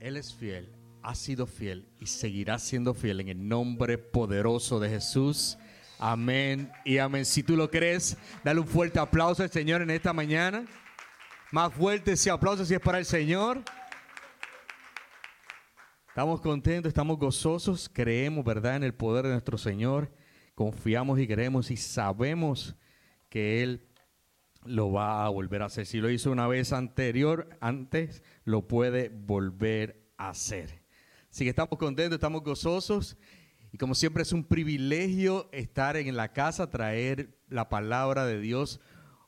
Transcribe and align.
Él 0.00 0.16
es 0.16 0.34
fiel, 0.34 0.70
ha 1.02 1.14
sido 1.14 1.46
fiel 1.46 1.88
y 1.98 2.06
seguirá 2.06 2.58
siendo 2.58 2.92
fiel 2.92 3.20
en 3.20 3.28
el 3.28 3.48
nombre 3.48 3.96
poderoso 3.96 4.78
de 4.78 4.90
Jesús. 4.90 5.56
Amén 5.98 6.70
y 6.84 6.98
amén. 6.98 7.24
Si 7.24 7.42
tú 7.42 7.56
lo 7.56 7.70
crees, 7.70 8.18
dale 8.44 8.60
un 8.60 8.66
fuerte 8.66 8.98
aplauso 8.98 9.42
al 9.42 9.50
Señor 9.50 9.80
en 9.80 9.90
esta 9.90 10.12
mañana. 10.12 10.66
Más 11.50 11.72
fuerte 11.72 12.12
ese 12.12 12.30
aplauso 12.30 12.64
si 12.64 12.74
es 12.74 12.80
para 12.80 12.98
el 12.98 13.06
Señor. 13.06 13.62
Estamos 16.08 16.40
contentos, 16.40 16.88
estamos 16.88 17.18
gozosos, 17.18 17.90
creemos, 17.92 18.44
¿verdad?, 18.44 18.76
en 18.76 18.84
el 18.84 18.94
poder 18.94 19.24
de 19.24 19.32
nuestro 19.32 19.56
Señor. 19.56 20.10
Confiamos 20.54 21.18
y 21.18 21.26
creemos 21.26 21.70
y 21.70 21.76
sabemos 21.76 22.76
que 23.28 23.62
Él 23.62 23.85
lo 24.68 24.92
va 24.92 25.24
a 25.24 25.28
volver 25.28 25.62
a 25.62 25.66
hacer. 25.66 25.86
Si 25.86 26.00
lo 26.00 26.10
hizo 26.10 26.30
una 26.30 26.46
vez 26.46 26.72
anterior, 26.72 27.48
antes, 27.60 28.22
lo 28.44 28.68
puede 28.68 29.08
volver 29.08 30.04
a 30.16 30.30
hacer. 30.30 30.82
Así 31.30 31.44
que 31.44 31.50
estamos 31.50 31.78
contentos, 31.78 32.16
estamos 32.16 32.42
gozosos. 32.42 33.16
Y 33.72 33.78
como 33.78 33.94
siempre 33.94 34.22
es 34.22 34.32
un 34.32 34.44
privilegio 34.44 35.48
estar 35.52 35.96
en 35.96 36.16
la 36.16 36.32
casa, 36.32 36.70
traer 36.70 37.36
la 37.48 37.68
palabra 37.68 38.24
de 38.24 38.40
Dios 38.40 38.80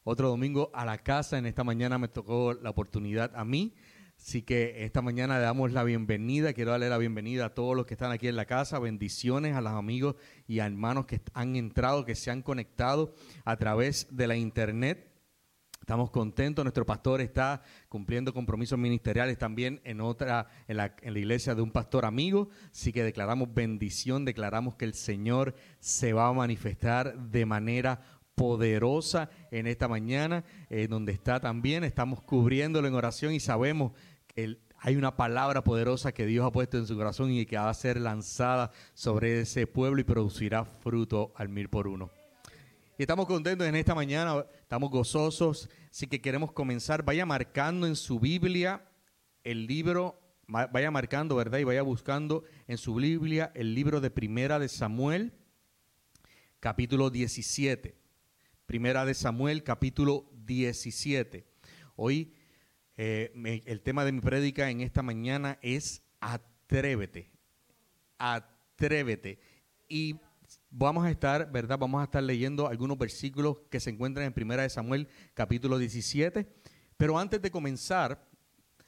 otro 0.05 0.29
domingo 0.29 0.71
a 0.73 0.85
la 0.85 0.99
casa. 0.99 1.37
En 1.37 1.47
esta 1.47 1.65
mañana 1.65 1.99
me 1.99 2.09
tocó 2.09 2.55
la 2.55 2.71
oportunidad 2.71 3.33
a 3.37 3.45
mí. 3.45 3.75
Así 4.17 4.43
que 4.43 4.85
esta 4.85 5.01
mañana 5.01 5.37
le 5.37 5.45
damos 5.45 5.73
la 5.73 5.85
bienvenida. 5.85 6.53
Quiero 6.53 6.73
darle 6.73 6.89
la 6.89 6.99
bienvenida 6.99 7.47
a 7.47 7.55
todos 7.55 7.77
los 7.77 7.87
que 7.87 7.95
están 7.95 8.11
aquí 8.11 8.27
en 8.27 8.37
la 8.37 8.47
casa. 8.47 8.79
Bendiciones 8.79 9.55
a 9.55 9.61
los 9.61 9.73
amigos 9.73 10.17
y 10.47 10.61
a 10.61 10.67
hermanos 10.67 11.07
que 11.07 11.21
han 11.35 11.57
entrado, 11.57 12.05
que 12.05 12.15
se 12.15 12.31
han 12.31 12.43
conectado 12.43 13.15
a 13.45 13.57
través 13.57 14.09
de 14.11 14.27
la 14.27 14.37
internet. 14.37 15.08
Estamos 15.89 16.11
contentos, 16.11 16.63
nuestro 16.67 16.85
pastor 16.85 17.23
está 17.23 17.63
cumpliendo 17.89 18.35
compromisos 18.35 18.79
ministeriales 18.79 19.39
también 19.39 19.81
en 19.85 20.03
otra, 20.03 20.47
en 20.69 20.77
la, 20.77 20.95
en 21.01 21.15
la, 21.15 21.19
iglesia 21.19 21.55
de 21.55 21.63
un 21.63 21.71
pastor 21.71 22.05
amigo, 22.05 22.51
así 22.71 22.93
que 22.93 23.03
declaramos 23.03 23.55
bendición, 23.55 24.27
declaramos 24.27 24.75
que 24.75 24.85
el 24.85 24.93
Señor 24.93 25.55
se 25.81 26.13
va 26.13 26.29
a 26.29 26.33
manifestar 26.35 27.19
de 27.19 27.47
manera 27.47 28.03
poderosa 28.35 29.31
en 29.51 29.67
esta 29.67 29.89
mañana, 29.89 30.45
eh, 30.69 30.89
donde 30.89 31.13
está 31.13 31.41
también, 31.41 31.85
estamos 31.85 32.21
cubriéndolo 32.21 32.87
en 32.87 32.95
oración 32.95 33.33
y 33.33 33.41
sabemos 33.41 33.93
que 34.27 34.59
hay 34.77 34.97
una 34.97 35.17
palabra 35.17 35.65
poderosa 35.65 36.13
que 36.13 36.27
Dios 36.27 36.45
ha 36.45 36.53
puesto 36.53 36.77
en 36.77 36.87
su 36.87 36.99
corazón 36.99 37.31
y 37.31 37.47
que 37.47 37.57
va 37.57 37.71
a 37.71 37.73
ser 37.73 37.99
lanzada 37.99 38.73
sobre 38.93 39.41
ese 39.41 39.67
pueblo 39.67 40.03
y 40.03 40.05
producirá 40.05 40.67
fruto 40.67 41.33
al 41.35 41.49
mil 41.49 41.71
por 41.71 41.89
uno. 41.89 42.11
Y 42.99 43.03
estamos 43.03 43.27
contentos 43.29 43.65
en 43.65 43.77
esta 43.77 43.95
mañana, 43.95 44.45
estamos 44.61 44.91
gozosos, 44.91 45.71
así 45.89 46.09
que 46.09 46.21
queremos 46.21 46.51
comenzar. 46.51 47.05
Vaya 47.05 47.25
marcando 47.25 47.87
en 47.87 47.95
su 47.95 48.19
Biblia 48.19 48.91
el 49.45 49.69
libro, 49.69 50.21
vaya 50.49 50.91
marcando, 50.91 51.37
¿verdad? 51.37 51.61
Y 51.61 51.65
vaya 51.65 51.83
buscando 51.83 52.43
en 52.67 52.77
su 52.77 52.97
Biblia 52.97 53.53
el 53.55 53.73
libro 53.77 54.01
de 54.01 54.11
Primera 54.11 54.59
de 54.59 54.69
Samuel, 54.69 55.33
capítulo 56.59 57.09
17. 57.09 57.97
Primera 58.67 59.05
de 59.05 59.15
Samuel, 59.15 59.63
capítulo 59.63 60.29
17. 60.45 61.47
Hoy 61.95 62.35
eh, 62.97 63.63
el 63.65 63.81
tema 63.81 64.05
de 64.05 64.11
mi 64.11 64.21
prédica 64.21 64.71
en 64.71 64.81
esta 64.81 65.05
mañana 65.05 65.61
es 65.63 66.03
atrévete, 66.19 67.31
atrévete. 68.19 69.39
Y 69.89 70.17
vamos 70.71 71.05
a 71.05 71.11
estar, 71.11 71.51
¿verdad? 71.51 71.79
Vamos 71.79 72.01
a 72.01 72.05
estar 72.05 72.23
leyendo 72.23 72.69
algunos 72.69 72.99
versículos 72.99 73.59
que 73.71 73.81
se 73.81 73.91
encuentran 73.91 74.27
en 74.27 74.33
Primera 74.33 74.63
de 74.63 74.71
Samuel, 74.71 75.09
capítulo 75.35 75.79
17. 75.79 76.47
Pero 76.97 77.19
antes 77.19 77.41
de 77.41 77.51
comenzar, 77.51 78.27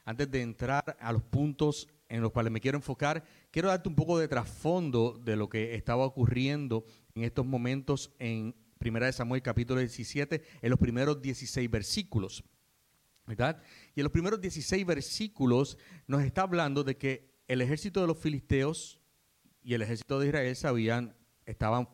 antes 0.04 0.30
de 0.30 0.42
entrar 0.42 0.96
a 0.98 1.12
los 1.12 1.22
puntos 1.22 1.88
en 2.08 2.22
los 2.22 2.32
cuales 2.32 2.52
me 2.52 2.60
quiero 2.60 2.76
enfocar, 2.76 3.24
quiero 3.50 3.68
darte 3.68 3.88
un 3.88 3.94
poco 3.94 4.18
de 4.18 4.28
trasfondo 4.28 5.20
de 5.24 5.36
lo 5.36 5.48
que 5.48 5.74
estaba 5.74 6.04
ocurriendo 6.04 6.84
en 7.14 7.24
estos 7.24 7.46
momentos 7.46 8.12
en 8.18 8.54
Primera 8.78 9.06
de 9.06 9.12
Samuel, 9.12 9.42
capítulo 9.42 9.80
17, 9.80 10.42
en 10.62 10.70
los 10.70 10.78
primeros 10.78 11.20
16 11.20 11.70
versículos. 11.70 12.42
¿Verdad? 13.26 13.62
Y 13.94 14.00
en 14.00 14.04
los 14.04 14.12
primeros 14.12 14.40
16 14.40 14.84
versículos 14.84 15.78
nos 16.08 16.22
está 16.22 16.42
hablando 16.42 16.82
de 16.82 16.96
que 16.96 17.30
el 17.46 17.60
ejército 17.60 18.00
de 18.00 18.08
los 18.08 18.18
filisteos 18.18 19.00
y 19.62 19.74
el 19.74 19.82
ejército 19.82 20.18
de 20.18 20.28
Israel 20.28 20.56
sabían 20.56 21.14
estaban 21.50 21.88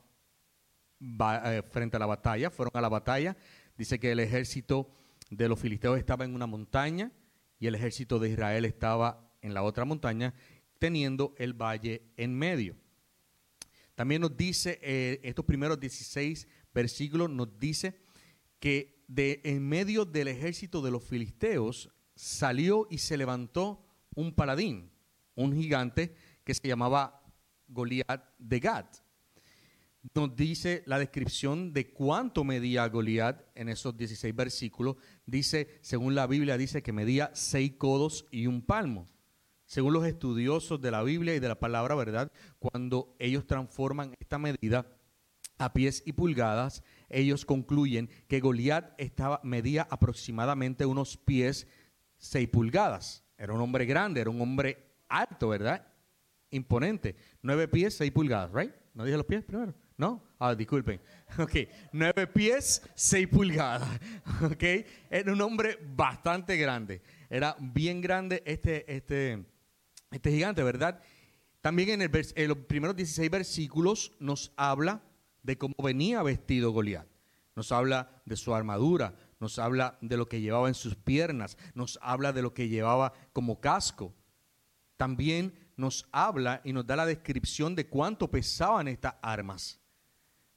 eh, 1.00 1.62
frente 1.70 1.96
a 1.96 2.00
la 2.00 2.06
batalla, 2.06 2.50
fueron 2.50 2.72
a 2.74 2.80
la 2.80 2.88
batalla. 2.88 3.36
Dice 3.76 3.98
que 3.98 4.12
el 4.12 4.20
ejército 4.20 4.90
de 5.30 5.48
los 5.48 5.58
filisteos 5.58 5.98
estaba 5.98 6.24
en 6.24 6.34
una 6.34 6.46
montaña 6.46 7.12
y 7.58 7.66
el 7.66 7.74
ejército 7.74 8.18
de 8.18 8.30
Israel 8.30 8.64
estaba 8.64 9.30
en 9.40 9.54
la 9.54 9.62
otra 9.62 9.84
montaña, 9.84 10.34
teniendo 10.78 11.34
el 11.38 11.52
valle 11.52 12.02
en 12.16 12.34
medio. 12.34 12.76
También 13.94 14.20
nos 14.20 14.36
dice, 14.36 14.78
eh, 14.82 15.20
estos 15.22 15.44
primeros 15.44 15.80
16 15.80 16.48
versículos 16.74 17.30
nos 17.30 17.58
dice 17.58 17.98
que 18.58 19.04
de 19.08 19.40
en 19.44 19.66
medio 19.66 20.04
del 20.04 20.28
ejército 20.28 20.82
de 20.82 20.90
los 20.90 21.04
filisteos 21.04 21.90
salió 22.14 22.86
y 22.90 22.98
se 22.98 23.16
levantó 23.16 23.86
un 24.14 24.34
paladín, 24.34 24.90
un 25.34 25.54
gigante 25.54 26.14
que 26.44 26.54
se 26.54 26.66
llamaba 26.66 27.22
Goliat 27.68 28.36
de 28.38 28.60
Gad 28.60 28.86
nos 30.14 30.34
dice 30.36 30.82
la 30.86 30.98
descripción 30.98 31.72
de 31.72 31.92
cuánto 31.92 32.44
medía 32.44 32.86
Goliat 32.88 33.42
en 33.54 33.68
esos 33.68 33.96
16 33.96 34.34
versículos. 34.34 34.96
Dice, 35.24 35.78
según 35.80 36.14
la 36.14 36.26
Biblia, 36.26 36.56
dice 36.58 36.82
que 36.82 36.92
medía 36.92 37.30
seis 37.34 37.72
codos 37.78 38.26
y 38.30 38.46
un 38.46 38.62
palmo. 38.62 39.08
Según 39.64 39.94
los 39.94 40.06
estudiosos 40.06 40.80
de 40.80 40.90
la 40.90 41.02
Biblia 41.02 41.34
y 41.34 41.40
de 41.40 41.48
la 41.48 41.58
palabra 41.58 41.94
verdad, 41.94 42.30
cuando 42.58 43.16
ellos 43.18 43.46
transforman 43.46 44.14
esta 44.20 44.38
medida 44.38 44.86
a 45.58 45.72
pies 45.72 46.02
y 46.06 46.12
pulgadas, 46.12 46.82
ellos 47.08 47.44
concluyen 47.44 48.08
que 48.28 48.40
Goliat 48.40 48.94
estaba, 48.98 49.40
medía 49.42 49.88
aproximadamente 49.90 50.86
unos 50.86 51.16
pies, 51.16 51.66
seis 52.18 52.48
pulgadas. 52.48 53.24
Era 53.38 53.54
un 53.54 53.60
hombre 53.60 53.86
grande, 53.86 54.20
era 54.20 54.30
un 54.30 54.40
hombre 54.40 54.94
alto, 55.08 55.48
¿verdad? 55.48 55.86
Imponente. 56.50 57.16
Nueve 57.42 57.66
pies, 57.66 57.96
seis 57.96 58.12
pulgadas, 58.12 58.52
¿right? 58.52 58.72
¿No 58.94 59.04
dije 59.04 59.16
los 59.16 59.26
pies 59.26 59.44
primero? 59.44 59.74
¿No? 59.96 60.22
Ah, 60.38 60.54
disculpen. 60.54 61.00
Ok, 61.38 61.54
nueve 61.92 62.26
pies, 62.26 62.82
seis 62.94 63.26
pulgadas. 63.28 63.88
Ok, 64.42 64.62
era 65.10 65.32
un 65.32 65.40
hombre 65.40 65.78
bastante 65.94 66.56
grande. 66.56 67.02
Era 67.28 67.56
bien 67.58 68.00
grande 68.00 68.42
este, 68.46 68.90
este, 68.94 69.44
este 70.10 70.30
gigante, 70.30 70.62
¿verdad? 70.62 71.00
También 71.60 71.88
en, 71.88 72.02
el, 72.02 72.10
en 72.12 72.48
los 72.48 72.58
primeros 72.58 72.94
16 72.94 73.30
versículos 73.30 74.12
nos 74.20 74.52
habla 74.56 75.02
de 75.42 75.58
cómo 75.58 75.74
venía 75.82 76.22
vestido 76.22 76.70
Goliat. 76.70 77.06
Nos 77.56 77.72
habla 77.72 78.22
de 78.24 78.36
su 78.36 78.54
armadura, 78.54 79.16
nos 79.40 79.58
habla 79.58 79.98
de 80.00 80.16
lo 80.16 80.28
que 80.28 80.40
llevaba 80.40 80.68
en 80.68 80.74
sus 80.74 80.94
piernas, 80.94 81.56
nos 81.74 81.98
habla 82.02 82.32
de 82.32 82.42
lo 82.42 82.52
que 82.54 82.68
llevaba 82.68 83.14
como 83.32 83.60
casco. 83.60 84.14
También 84.96 85.54
nos 85.76 86.06
habla 86.12 86.60
y 86.64 86.72
nos 86.72 86.86
da 86.86 86.96
la 86.96 87.06
descripción 87.06 87.74
de 87.74 87.88
cuánto 87.88 88.30
pesaban 88.30 88.88
estas 88.88 89.14
armas. 89.22 89.80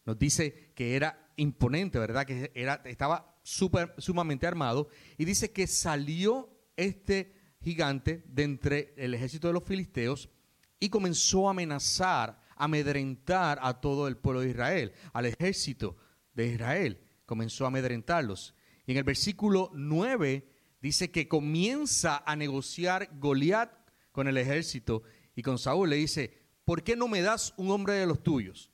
Nos 0.09 0.17
dice 0.17 0.71
que 0.73 0.95
era 0.95 1.29
imponente, 1.35 1.99
¿verdad? 1.99 2.25
Que 2.25 2.51
era, 2.55 2.81
estaba 2.85 3.39
super, 3.43 3.93
sumamente 3.99 4.47
armado. 4.47 4.87
Y 5.19 5.25
dice 5.25 5.51
que 5.51 5.67
salió 5.67 6.49
este 6.75 7.35
gigante 7.61 8.23
de 8.25 8.41
entre 8.41 8.93
el 8.97 9.13
ejército 9.13 9.45
de 9.45 9.53
los 9.53 9.63
filisteos 9.63 10.31
y 10.79 10.89
comenzó 10.89 11.47
a 11.47 11.51
amenazar, 11.51 12.41
a 12.55 12.63
amedrentar 12.63 13.59
a 13.61 13.79
todo 13.81 14.07
el 14.07 14.17
pueblo 14.17 14.41
de 14.41 14.49
Israel, 14.49 14.93
al 15.13 15.27
ejército 15.27 15.95
de 16.33 16.47
Israel. 16.47 16.99
Comenzó 17.27 17.65
a 17.65 17.67
amedrentarlos. 17.67 18.55
Y 18.87 18.93
en 18.93 18.97
el 18.97 19.03
versículo 19.03 19.69
9 19.75 20.49
dice 20.81 21.11
que 21.11 21.27
comienza 21.27 22.23
a 22.25 22.35
negociar 22.35 23.11
Goliat 23.19 23.71
con 24.11 24.27
el 24.27 24.39
ejército 24.39 25.03
y 25.35 25.43
con 25.43 25.59
Saúl 25.59 25.91
le 25.91 25.97
dice, 25.97 26.35
¿por 26.65 26.81
qué 26.81 26.95
no 26.95 27.07
me 27.07 27.21
das 27.21 27.53
un 27.57 27.69
hombre 27.69 27.93
de 27.93 28.07
los 28.07 28.23
tuyos? 28.23 28.71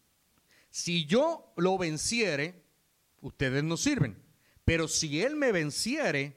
Si 0.76 1.06
yo 1.06 1.54
lo 1.56 1.78
venciere, 1.78 2.66
ustedes 3.22 3.64
no 3.64 3.78
sirven. 3.78 4.22
Pero 4.66 4.90
si 4.90 5.22
él 5.22 5.38
me 5.38 5.54
venciere, 5.54 6.36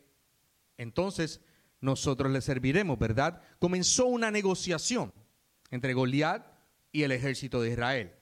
entonces 0.77 1.41
nosotros 1.81 2.31
le 2.31 2.41
serviremos, 2.41 3.01
¿verdad? 3.01 3.43
Comenzó 3.59 4.07
una 4.07 4.31
negociación 4.31 5.13
entre 5.73 5.93
Goliat 5.93 6.47
y 6.93 7.03
el 7.03 7.11
ejército 7.11 7.61
de 7.61 7.73
Israel. 7.73 8.13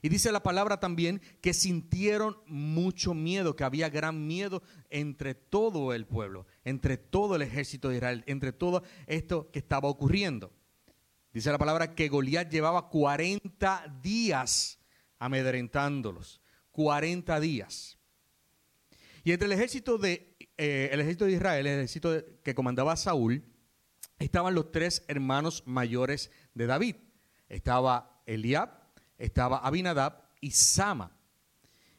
Y 0.00 0.08
dice 0.08 0.32
la 0.32 0.42
palabra 0.42 0.80
también 0.80 1.20
que 1.42 1.52
sintieron 1.52 2.38
mucho 2.46 3.12
miedo, 3.12 3.54
que 3.54 3.64
había 3.64 3.90
gran 3.90 4.26
miedo 4.26 4.62
entre 4.88 5.34
todo 5.34 5.92
el 5.92 6.06
pueblo, 6.06 6.46
entre 6.64 6.96
todo 6.96 7.36
el 7.36 7.42
ejército 7.42 7.90
de 7.90 7.96
Israel, 7.96 8.24
entre 8.26 8.54
todo 8.54 8.82
esto 9.06 9.50
que 9.50 9.58
estaba 9.58 9.90
ocurriendo. 9.90 10.50
Dice 11.34 11.52
la 11.52 11.58
palabra 11.58 11.94
que 11.94 12.08
Goliat 12.08 12.50
llevaba 12.50 12.88
40 12.88 13.98
días 14.02 14.78
amedrentándolos. 15.24 16.40
40 16.72 17.38
días. 17.40 17.98
Y 19.24 19.32
entre 19.32 19.46
el 19.46 19.52
ejército 19.52 19.98
de, 19.98 20.36
eh, 20.56 20.88
el 20.92 21.00
ejército 21.00 21.26
de 21.26 21.32
Israel, 21.32 21.66
el 21.66 21.78
ejército 21.78 22.24
que 22.42 22.54
comandaba 22.54 22.96
Saúl, 22.96 23.44
estaban 24.18 24.54
los 24.54 24.72
tres 24.72 25.04
hermanos 25.06 25.62
mayores 25.66 26.30
de 26.54 26.66
David. 26.66 26.96
Estaba 27.48 28.22
Eliab, 28.26 28.70
estaba 29.18 29.58
Abinadab 29.58 30.22
y 30.40 30.50
Sama. 30.50 31.16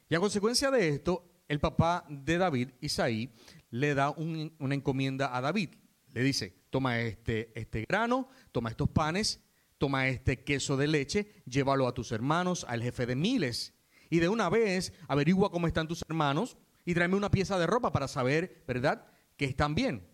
Y 0.10 0.16
a 0.16 0.20
consecuencia 0.20 0.70
de 0.70 0.90
esto, 0.90 1.44
el 1.48 1.60
papá 1.60 2.06
de 2.10 2.38
David, 2.38 2.70
Isaí, 2.82 3.34
le 3.70 3.94
da 3.94 4.10
una 4.12 4.76
encomienda 4.76 5.36
a 5.36 5.42
David. 5.42 5.70
Le 6.12 6.22
dice, 6.22 6.54
toma 6.70 7.00
este, 7.00 7.52
este 7.60 7.86
grano, 7.88 8.28
toma 8.52 8.70
estos 8.70 8.90
panes, 8.90 9.42
toma 9.78 10.08
este 10.08 10.44
queso 10.44 10.78
de 10.78 10.88
leche, 10.88 11.44
llévalo 11.46 11.88
a 11.88 11.94
tus 11.94 12.12
hermanos, 12.12 12.66
al 12.68 12.82
jefe 12.82 13.06
de 13.06 13.16
miles. 13.16 13.74
Y 14.10 14.20
de 14.20 14.30
una 14.30 14.50
vez 14.50 14.94
averigua 15.08 15.52
cómo 15.52 15.68
están 15.68 15.88
tus 15.88 16.04
hermanos 16.08 16.58
y 16.86 16.94
tráeme 16.94 17.16
una 17.16 17.32
pieza 17.32 17.58
de 17.58 17.68
ropa 17.68 17.92
para 17.92 18.08
saber, 18.08 18.64
¿verdad?, 18.68 19.08
que 19.38 19.46
están 19.46 19.76
bien. 19.76 20.08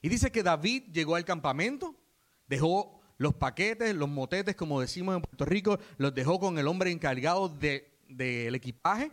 Y 0.00 0.08
dice 0.08 0.32
que 0.32 0.42
David 0.42 0.84
llegó 0.92 1.14
al 1.14 1.24
campamento, 1.24 1.94
dejó 2.48 3.00
los 3.18 3.34
paquetes, 3.34 3.94
los 3.94 4.08
motetes, 4.08 4.56
como 4.56 4.80
decimos 4.80 5.14
en 5.14 5.22
Puerto 5.22 5.44
Rico, 5.44 5.78
los 5.96 6.12
dejó 6.12 6.40
con 6.40 6.58
el 6.58 6.66
hombre 6.66 6.90
encargado 6.90 7.48
del 7.48 8.54
equipaje 8.54 9.12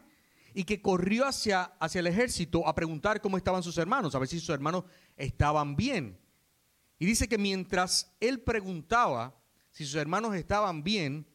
y 0.54 0.64
que 0.64 0.82
corrió 0.82 1.28
hacia, 1.28 1.64
hacia 1.80 2.00
el 2.00 2.08
ejército 2.08 2.68
a 2.68 2.74
preguntar 2.74 3.22
cómo 3.22 3.38
estaban 3.38 3.62
sus 3.62 3.78
hermanos, 3.78 4.16
a 4.16 4.20
ver 4.20 4.28
si 4.28 4.40
sus 4.40 4.50
hermanos 4.50 4.84
estaban 5.16 5.76
bien. 5.76 6.18
Y 7.00 7.06
dice 7.06 7.28
que 7.28 7.38
mientras 7.38 8.14
él 8.20 8.42
preguntaba 8.42 9.42
si 9.72 9.86
sus 9.86 9.96
hermanos 9.96 10.36
estaban 10.36 10.84
bien, 10.84 11.26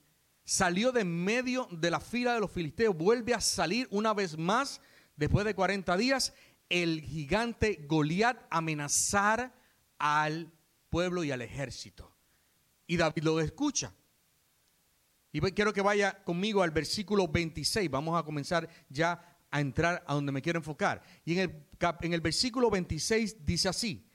salió 0.44 0.92
de 0.92 1.04
medio 1.04 1.66
de 1.70 1.90
la 1.90 2.00
fila 2.00 2.34
de 2.34 2.40
los 2.40 2.50
filisteos, 2.50 2.96
vuelve 2.96 3.32
a 3.32 3.40
salir 3.40 3.88
una 3.90 4.12
vez 4.12 4.36
más 4.36 4.80
después 5.16 5.46
de 5.46 5.54
40 5.54 5.96
días 5.96 6.34
el 6.68 7.00
gigante 7.00 7.84
Goliat 7.88 8.36
amenazar 8.50 9.54
al 9.98 10.52
pueblo 10.90 11.24
y 11.24 11.30
al 11.30 11.42
ejército. 11.42 12.14
Y 12.86 12.96
David 12.96 13.22
lo 13.22 13.40
escucha. 13.40 13.92
Y 15.32 15.40
quiero 15.40 15.72
que 15.72 15.80
vaya 15.80 16.22
conmigo 16.22 16.62
al 16.62 16.70
versículo 16.70 17.26
26. 17.26 17.90
Vamos 17.90 18.18
a 18.18 18.22
comenzar 18.22 18.68
ya 18.88 19.38
a 19.50 19.60
entrar 19.60 20.04
a 20.06 20.14
donde 20.14 20.30
me 20.30 20.42
quiero 20.42 20.58
enfocar. 20.58 21.02
Y 21.24 21.32
en 21.32 21.38
el, 21.40 21.66
en 22.02 22.12
el 22.12 22.20
versículo 22.20 22.70
26 22.70 23.44
dice 23.44 23.68
así. 23.68 24.06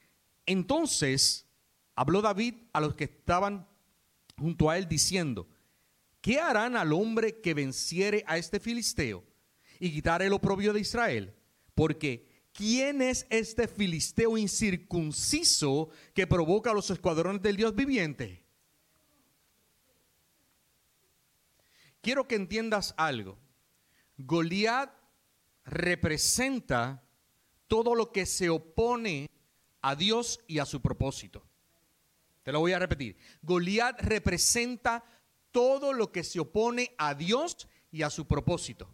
Entonces 0.49 1.47
habló 1.95 2.21
David 2.21 2.55
a 2.73 2.81
los 2.81 2.95
que 2.95 3.05
estaban 3.05 3.67
junto 4.37 4.69
a 4.69 4.77
él 4.77 4.87
diciendo, 4.87 5.47
¿qué 6.21 6.39
harán 6.39 6.75
al 6.75 6.91
hombre 6.93 7.39
que 7.39 7.53
venciere 7.53 8.23
a 8.27 8.37
este 8.37 8.59
filisteo 8.59 9.23
y 9.79 9.91
quitare 9.91 10.25
el 10.25 10.33
oprobio 10.33 10.73
de 10.73 10.79
Israel? 10.79 11.35
Porque 11.75 12.27
¿quién 12.51 13.01
es 13.01 13.27
este 13.29 13.67
filisteo 13.67 14.37
incircunciso 14.37 15.89
que 16.13 16.27
provoca 16.27 16.71
a 16.71 16.73
los 16.73 16.89
escuadrones 16.89 17.41
del 17.41 17.55
Dios 17.55 17.75
viviente? 17.75 18.43
quiero 22.01 22.27
que 22.27 22.35
entiendas 22.35 22.93
algo. 22.97 23.37
Goliat 24.17 24.91
representa 25.65 27.03
todo 27.67 27.95
lo 27.95 28.11
que 28.11 28.25
se 28.25 28.49
opone 28.49 29.28
a 29.81 29.95
Dios 29.95 30.39
y 30.47 30.59
a 30.59 30.65
su 30.65 30.81
propósito. 30.81 31.43
Te 32.43 32.51
lo 32.51 32.59
voy 32.59 32.73
a 32.73 32.79
repetir. 32.79 33.17
Goliat 33.41 34.01
representa 34.01 35.03
todo 35.51 35.93
lo 35.93 36.11
que 36.11 36.23
se 36.23 36.39
opone 36.39 36.93
a 36.97 37.13
Dios 37.13 37.67
y 37.91 38.03
a 38.03 38.09
su 38.09 38.27
propósito. 38.27 38.93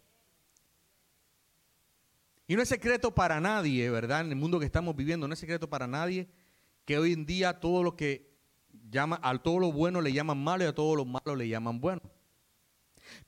Y 2.47 2.55
no 2.55 2.61
es 2.61 2.69
secreto 2.69 3.13
para 3.13 3.39
nadie, 3.39 3.89
¿verdad? 3.89 4.21
En 4.21 4.29
el 4.29 4.35
mundo 4.35 4.59
que 4.59 4.65
estamos 4.65 4.95
viviendo, 4.95 5.27
no 5.27 5.33
es 5.33 5.39
secreto 5.39 5.69
para 5.69 5.87
nadie 5.87 6.27
que 6.85 6.97
hoy 6.97 7.13
en 7.13 7.25
día 7.25 7.59
todo 7.59 7.81
lo 7.81 7.95
que 7.95 8.29
llama, 8.91 9.19
a 9.23 9.37
todo 9.39 9.59
lo 9.59 9.71
bueno 9.71 10.01
le 10.01 10.13
llaman 10.13 10.43
malo 10.43 10.63
y 10.63 10.67
a 10.67 10.75
todo 10.75 10.95
lo 10.95 11.05
malo 11.05 11.35
le 11.35 11.47
llaman 11.47 11.81
bueno. 11.81 12.01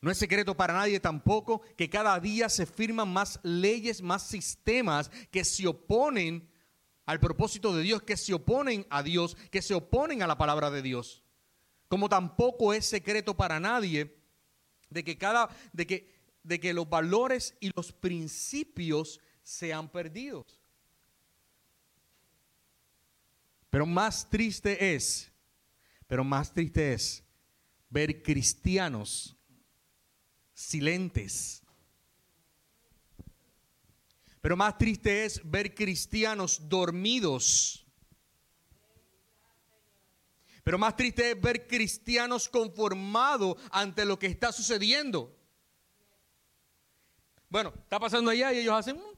No 0.01 0.11
es 0.11 0.17
secreto 0.17 0.55
para 0.55 0.73
nadie 0.73 0.99
tampoco 0.99 1.61
que 1.75 1.89
cada 1.89 2.19
día 2.19 2.49
se 2.49 2.65
firman 2.65 3.09
más 3.09 3.39
leyes, 3.43 4.01
más 4.01 4.27
sistemas 4.27 5.09
que 5.31 5.43
se 5.43 5.67
oponen 5.67 6.47
al 7.07 7.19
propósito 7.19 7.75
de 7.75 7.81
Dios, 7.81 8.03
que 8.03 8.17
se 8.17 8.33
oponen 8.33 8.85
a 8.89 9.01
Dios, 9.01 9.35
que 9.49 9.61
se 9.63 9.73
oponen 9.73 10.21
a 10.21 10.27
la 10.27 10.37
palabra 10.37 10.69
de 10.69 10.81
Dios. 10.83 11.23
Como 11.87 12.09
tampoco 12.09 12.73
es 12.73 12.85
secreto 12.85 13.35
para 13.35 13.59
nadie 13.59 14.15
de 14.89 15.03
que 15.03 15.17
cada 15.17 15.49
de 15.73 15.87
que 15.87 16.17
de 16.43 16.59
que 16.59 16.73
los 16.73 16.87
valores 16.87 17.55
y 17.59 17.71
los 17.75 17.91
principios 17.91 19.19
sean 19.41 19.89
perdidos. 19.89 20.61
Pero 23.69 23.85
más 23.85 24.29
triste 24.29 24.95
es, 24.95 25.31
pero 26.07 26.23
más 26.23 26.53
triste 26.53 26.93
es 26.93 27.23
ver 27.89 28.21
cristianos 28.21 29.35
silentes. 30.53 31.61
Pero 34.47 34.55
más 34.55 34.77
triste 34.77 35.25
es 35.25 35.41
ver 35.43 35.75
cristianos 35.75 36.69
dormidos. 36.69 37.85
Pero 40.63 40.77
más 40.77 40.95
triste 40.95 41.31
es 41.31 41.41
ver 41.41 41.67
cristianos 41.67 42.47
conformados 42.47 43.57
ante 43.71 44.05
lo 44.05 44.17
que 44.17 44.27
está 44.27 44.53
sucediendo. 44.53 45.37
Bueno, 47.49 47.73
está 47.75 47.99
pasando 47.99 48.31
allá 48.31 48.53
y 48.53 48.59
ellos 48.59 48.73
hacen... 48.73 48.95
Mm, 48.95 49.17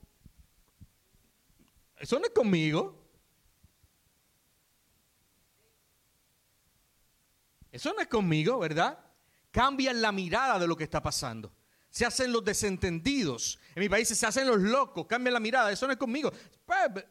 eso 1.98 2.18
no 2.18 2.24
es 2.24 2.32
conmigo. 2.32 3.00
Eso 7.70 7.92
no 7.92 8.00
es 8.00 8.08
conmigo, 8.08 8.58
¿verdad? 8.58 8.98
cambian 9.52 10.02
la 10.02 10.10
mirada 10.10 10.58
de 10.58 10.66
lo 10.66 10.76
que 10.76 10.82
está 10.82 11.00
pasando. 11.00 11.52
Se 11.90 12.06
hacen 12.06 12.32
los 12.32 12.44
desentendidos. 12.44 13.58
En 13.74 13.80
mi 13.80 13.88
país 13.88 14.08
se 14.08 14.26
hacen 14.26 14.46
los 14.46 14.60
locos, 14.60 15.06
cambian 15.06 15.34
la 15.34 15.40
mirada. 15.40 15.72
Eso 15.72 15.86
no 15.86 15.92
es 15.92 15.98
conmigo. 15.98 16.32
Pues, 16.64 17.04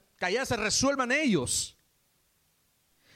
se 0.48 0.58
resuelvan 0.58 1.12
ellos. 1.12 1.78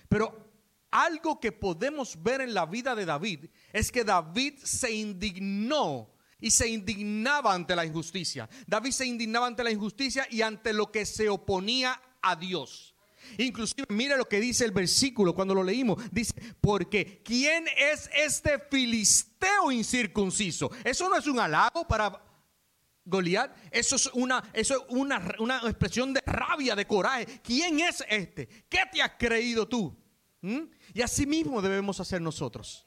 Pero 0.09 0.51
algo 0.91 1.39
que 1.39 1.51
podemos 1.51 2.21
ver 2.21 2.41
en 2.41 2.53
la 2.53 2.65
vida 2.65 2.93
de 2.95 3.05
David 3.05 3.45
es 3.71 3.91
que 3.91 4.03
David 4.03 4.59
se 4.63 4.91
indignó 4.91 6.13
y 6.39 6.51
se 6.51 6.67
indignaba 6.67 7.53
ante 7.53 7.75
la 7.75 7.85
injusticia. 7.85 8.49
David 8.67 8.91
se 8.91 9.05
indignaba 9.05 9.47
ante 9.47 9.63
la 9.63 9.71
injusticia 9.71 10.27
y 10.29 10.41
ante 10.41 10.73
lo 10.73 10.91
que 10.91 11.05
se 11.05 11.29
oponía 11.29 11.99
a 12.21 12.35
Dios. 12.35 12.92
Inclusive, 13.37 13.85
mire 13.89 14.17
lo 14.17 14.25
que 14.25 14.39
dice 14.39 14.65
el 14.65 14.71
versículo 14.71 15.33
cuando 15.33 15.53
lo 15.53 15.63
leímos. 15.63 16.01
Dice, 16.11 16.33
porque 16.61 17.21
¿quién 17.23 17.65
es 17.77 18.09
este 18.13 18.59
filisteo 18.69 19.71
incircunciso? 19.71 20.71
Eso 20.83 21.09
no 21.09 21.17
es 21.17 21.27
un 21.27 21.39
halago 21.39 21.87
para 21.87 22.21
Goliat. 23.05 23.55
Eso 23.71 23.95
es 23.95 24.07
una, 24.13 24.43
eso 24.53 24.75
es 24.75 24.81
una, 24.89 25.35
una 25.39 25.57
expresión 25.63 26.13
de 26.13 26.21
rabia, 26.25 26.75
de 26.75 26.85
coraje. 26.85 27.41
¿Quién 27.43 27.79
es 27.79 28.03
este? 28.07 28.47
¿Qué 28.69 28.79
te 28.91 29.01
has 29.01 29.13
creído 29.17 29.67
tú? 29.67 29.95
¿Mm? 30.41 30.63
Y 30.93 31.01
así 31.01 31.25
mismo 31.25 31.61
debemos 31.61 31.99
hacer 31.99 32.21
nosotros. 32.21 32.85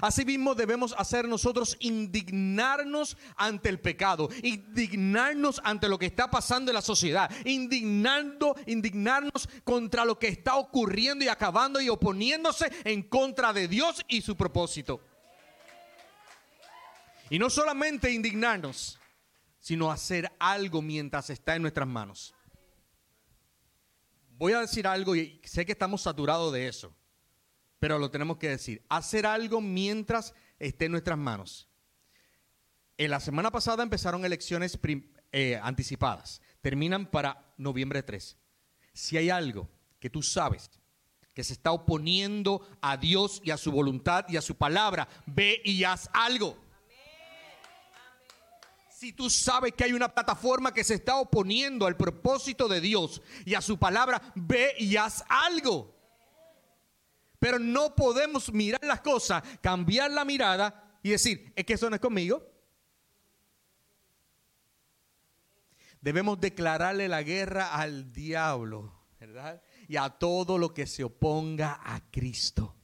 Asimismo 0.00 0.54
debemos 0.54 0.94
hacer 0.96 1.26
nosotros 1.26 1.76
indignarnos 1.80 3.16
ante 3.36 3.68
el 3.68 3.80
pecado, 3.80 4.28
indignarnos 4.42 5.60
ante 5.64 5.88
lo 5.88 5.98
que 5.98 6.06
está 6.06 6.30
pasando 6.30 6.70
en 6.70 6.74
la 6.74 6.82
sociedad, 6.82 7.30
indignando, 7.44 8.54
indignarnos 8.66 9.48
contra 9.64 10.04
lo 10.04 10.18
que 10.18 10.28
está 10.28 10.56
ocurriendo 10.56 11.24
y 11.24 11.28
acabando 11.28 11.80
y 11.80 11.88
oponiéndose 11.88 12.70
en 12.84 13.02
contra 13.02 13.52
de 13.52 13.66
Dios 13.66 14.04
y 14.08 14.20
su 14.20 14.36
propósito. 14.36 15.00
Y 17.30 17.38
no 17.38 17.50
solamente 17.50 18.12
indignarnos, 18.12 18.98
sino 19.58 19.90
hacer 19.90 20.30
algo 20.38 20.80
mientras 20.80 21.28
está 21.30 21.56
en 21.56 21.62
nuestras 21.62 21.88
manos. 21.88 22.34
Voy 24.30 24.52
a 24.52 24.60
decir 24.60 24.86
algo 24.86 25.16
y 25.16 25.40
sé 25.44 25.66
que 25.66 25.72
estamos 25.72 26.02
saturados 26.02 26.52
de 26.52 26.68
eso 26.68 26.94
pero 27.78 27.98
lo 27.98 28.10
tenemos 28.10 28.38
que 28.38 28.48
decir. 28.48 28.84
Hacer 28.88 29.26
algo 29.26 29.60
mientras 29.60 30.34
esté 30.58 30.86
en 30.86 30.92
nuestras 30.92 31.18
manos. 31.18 31.68
En 32.96 33.10
la 33.10 33.20
semana 33.20 33.50
pasada 33.50 33.82
empezaron 33.82 34.24
elecciones 34.24 34.78
eh, 35.32 35.60
anticipadas. 35.62 36.42
Terminan 36.60 37.10
para 37.10 37.52
noviembre 37.56 38.02
3. 38.02 38.36
Si 38.92 39.16
hay 39.16 39.30
algo 39.30 39.68
que 40.00 40.10
tú 40.10 40.22
sabes 40.22 40.70
que 41.32 41.44
se 41.44 41.52
está 41.52 41.70
oponiendo 41.70 42.66
a 42.80 42.96
Dios 42.96 43.40
y 43.44 43.52
a 43.52 43.56
su 43.56 43.70
voluntad 43.70 44.24
y 44.28 44.36
a 44.36 44.42
su 44.42 44.56
palabra, 44.56 45.08
ve 45.26 45.62
y 45.64 45.84
haz 45.84 46.10
algo. 46.12 46.58
Si 48.90 49.12
tú 49.12 49.30
sabes 49.30 49.74
que 49.74 49.84
hay 49.84 49.92
una 49.92 50.12
plataforma 50.12 50.74
que 50.74 50.82
se 50.82 50.94
está 50.94 51.14
oponiendo 51.14 51.86
al 51.86 51.96
propósito 51.96 52.66
de 52.66 52.80
Dios 52.80 53.22
y 53.46 53.54
a 53.54 53.60
su 53.60 53.78
palabra, 53.78 54.20
ve 54.34 54.74
y 54.80 54.96
haz 54.96 55.24
algo. 55.28 55.97
Pero 57.38 57.58
no 57.58 57.94
podemos 57.94 58.52
mirar 58.52 58.84
las 58.84 59.00
cosas, 59.00 59.42
cambiar 59.60 60.10
la 60.10 60.24
mirada 60.24 60.98
y 61.02 61.10
decir, 61.10 61.52
es 61.54 61.64
que 61.64 61.74
eso 61.74 61.88
no 61.88 61.96
es 61.96 62.00
conmigo. 62.00 62.50
Debemos 66.00 66.40
declararle 66.40 67.08
la 67.08 67.22
guerra 67.22 67.74
al 67.74 68.12
diablo, 68.12 68.92
¿verdad? 69.18 69.60
y 69.88 69.96
a 69.96 70.10
todo 70.10 70.58
lo 70.58 70.74
que 70.74 70.86
se 70.86 71.02
oponga 71.02 71.80
a 71.82 72.00
Cristo. 72.10 72.76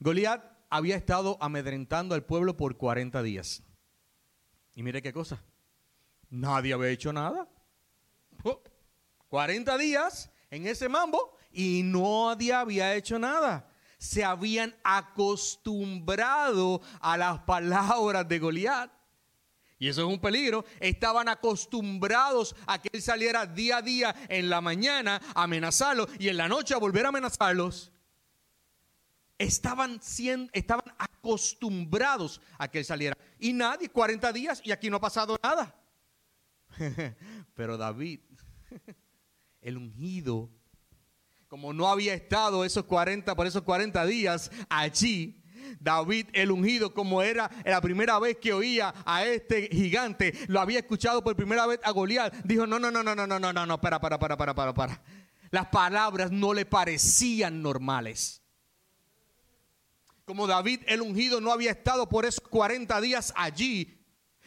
Goliat 0.00 0.44
había 0.68 0.96
estado 0.96 1.38
amedrentando 1.40 2.14
al 2.14 2.24
pueblo 2.24 2.56
por 2.56 2.76
40 2.76 3.22
días. 3.22 3.62
Y 4.74 4.82
mire 4.82 5.00
qué 5.00 5.12
cosa. 5.12 5.42
Nadie 6.30 6.74
había 6.74 6.88
hecho 6.90 7.12
nada. 7.12 7.48
40 9.28 9.78
días 9.78 10.30
en 10.50 10.66
ese 10.66 10.88
mambo 10.88 11.36
y 11.52 11.82
nadie 11.82 12.52
había 12.52 12.94
hecho 12.94 13.18
nada. 13.18 13.66
Se 13.98 14.24
habían 14.24 14.74
acostumbrado 14.82 16.80
a 17.00 17.16
las 17.16 17.40
palabras 17.40 18.26
de 18.28 18.38
Goliat. 18.38 18.90
Y 19.78 19.88
eso 19.88 20.02
es 20.02 20.08
un 20.08 20.20
peligro. 20.20 20.64
Estaban 20.78 21.28
acostumbrados 21.28 22.54
a 22.66 22.80
que 22.80 22.90
él 22.92 23.02
saliera 23.02 23.46
día 23.46 23.78
a 23.78 23.82
día 23.82 24.14
en 24.28 24.50
la 24.50 24.60
mañana 24.60 25.20
a 25.34 25.44
amenazarlos 25.44 26.08
y 26.18 26.28
en 26.28 26.36
la 26.36 26.48
noche 26.48 26.74
a 26.74 26.78
volver 26.78 27.06
a 27.06 27.08
amenazarlos. 27.08 27.90
Estaban, 29.38 30.02
siendo, 30.02 30.50
estaban 30.52 30.84
acostumbrados 30.98 32.42
a 32.58 32.68
que 32.68 32.80
él 32.80 32.84
saliera. 32.84 33.16
Y 33.38 33.54
nadie, 33.54 33.88
40 33.88 34.32
días 34.34 34.60
y 34.62 34.70
aquí 34.70 34.90
no 34.90 34.98
ha 34.98 35.00
pasado 35.00 35.38
nada. 35.42 35.74
Pero 37.54 37.78
David, 37.78 38.20
el 39.62 39.78
ungido, 39.78 40.50
como 41.50 41.72
no 41.72 41.88
había 41.88 42.14
estado 42.14 42.64
esos 42.64 42.84
40 42.84 43.34
por 43.34 43.44
esos 43.44 43.62
40 43.62 44.06
días 44.06 44.52
allí, 44.68 45.42
David 45.80 46.28
el 46.32 46.52
ungido, 46.52 46.94
como 46.94 47.22
era 47.22 47.50
la 47.64 47.80
primera 47.80 48.20
vez 48.20 48.36
que 48.36 48.52
oía 48.52 48.94
a 49.04 49.24
este 49.24 49.68
gigante, 49.72 50.32
lo 50.46 50.60
había 50.60 50.78
escuchado 50.78 51.24
por 51.24 51.34
primera 51.34 51.66
vez 51.66 51.80
a 51.82 51.90
Goliat, 51.90 52.32
dijo, 52.44 52.68
no, 52.68 52.78
no, 52.78 52.92
no, 52.92 53.02
no, 53.02 53.16
no, 53.16 53.26
no, 53.26 53.40
no, 53.40 53.52
no, 53.52 53.66
no, 53.66 53.80
para, 53.80 54.00
para, 54.00 54.16
para, 54.16 54.36
para, 54.36 54.54
para, 54.54 54.74
para. 54.74 55.02
Las 55.50 55.66
palabras 55.66 56.30
no 56.30 56.54
le 56.54 56.66
parecían 56.66 57.62
normales. 57.62 58.42
Como 60.24 60.46
David 60.46 60.82
el 60.86 61.02
ungido 61.02 61.40
no 61.40 61.50
había 61.50 61.72
estado 61.72 62.08
por 62.08 62.26
esos 62.26 62.46
40 62.48 63.00
días 63.00 63.32
allí, 63.34 64.00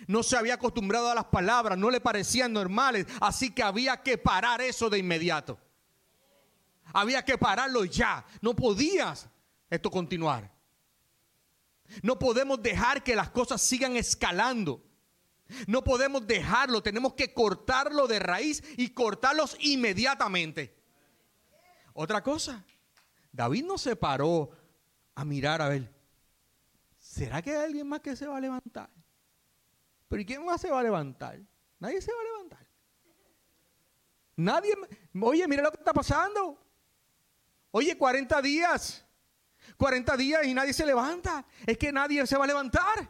no 0.07 0.23
se 0.23 0.37
había 0.37 0.53
acostumbrado 0.53 1.11
a 1.11 1.15
las 1.15 1.25
palabras, 1.25 1.77
no 1.77 1.91
le 1.91 1.99
parecían 1.99 2.53
normales, 2.53 3.07
así 3.19 3.51
que 3.51 3.61
había 3.61 3.97
que 3.97 4.17
parar 4.17 4.61
eso 4.61 4.89
de 4.89 4.99
inmediato. 4.99 5.59
Había 6.91 7.23
que 7.23 7.37
pararlo 7.37 7.85
ya, 7.85 8.25
no 8.41 8.55
podías 8.55 9.29
esto 9.69 9.89
continuar. 9.89 10.51
No 12.01 12.17
podemos 12.17 12.61
dejar 12.61 13.03
que 13.03 13.15
las 13.15 13.29
cosas 13.29 13.61
sigan 13.61 13.95
escalando. 13.95 14.83
No 15.67 15.83
podemos 15.83 16.25
dejarlo, 16.25 16.81
tenemos 16.81 17.13
que 17.13 17.33
cortarlo 17.33 18.07
de 18.07 18.19
raíz 18.19 18.63
y 18.77 18.89
cortarlos 18.89 19.55
inmediatamente. 19.59 20.75
Otra 21.93 22.23
cosa, 22.23 22.63
David 23.31 23.65
no 23.65 23.77
se 23.77 23.95
paró 23.95 24.51
a 25.15 25.25
mirar 25.25 25.61
a 25.61 25.69
ver, 25.69 25.93
¿será 26.97 27.41
que 27.41 27.51
hay 27.51 27.65
alguien 27.65 27.87
más 27.87 27.99
que 27.99 28.15
se 28.15 28.25
va 28.25 28.37
a 28.37 28.41
levantar? 28.41 28.89
Pero 30.07 30.21
¿y 30.21 30.25
quién 30.25 30.45
más 30.45 30.61
se 30.61 30.71
va 30.71 30.79
a 30.79 30.83
levantar? 30.83 31.39
Nadie 31.79 32.01
se 32.01 32.11
va 32.11 32.19
a 32.19 32.23
levantar. 32.23 32.67
Nadie, 34.35 34.75
oye, 35.21 35.47
mira 35.47 35.63
lo 35.63 35.71
que 35.71 35.77
está 35.77 35.93
pasando. 35.93 36.62
Oye, 37.75 37.97
40 37.97 38.41
días. 38.43 39.03
40 39.77 40.15
días 40.15 40.45
y 40.45 40.53
nadie 40.53 40.73
se 40.73 40.85
levanta. 40.85 41.43
Es 41.65 41.77
que 41.77 41.91
nadie 41.91 42.25
se 42.27 42.37
va 42.37 42.43
a 42.43 42.47
levantar. 42.47 43.09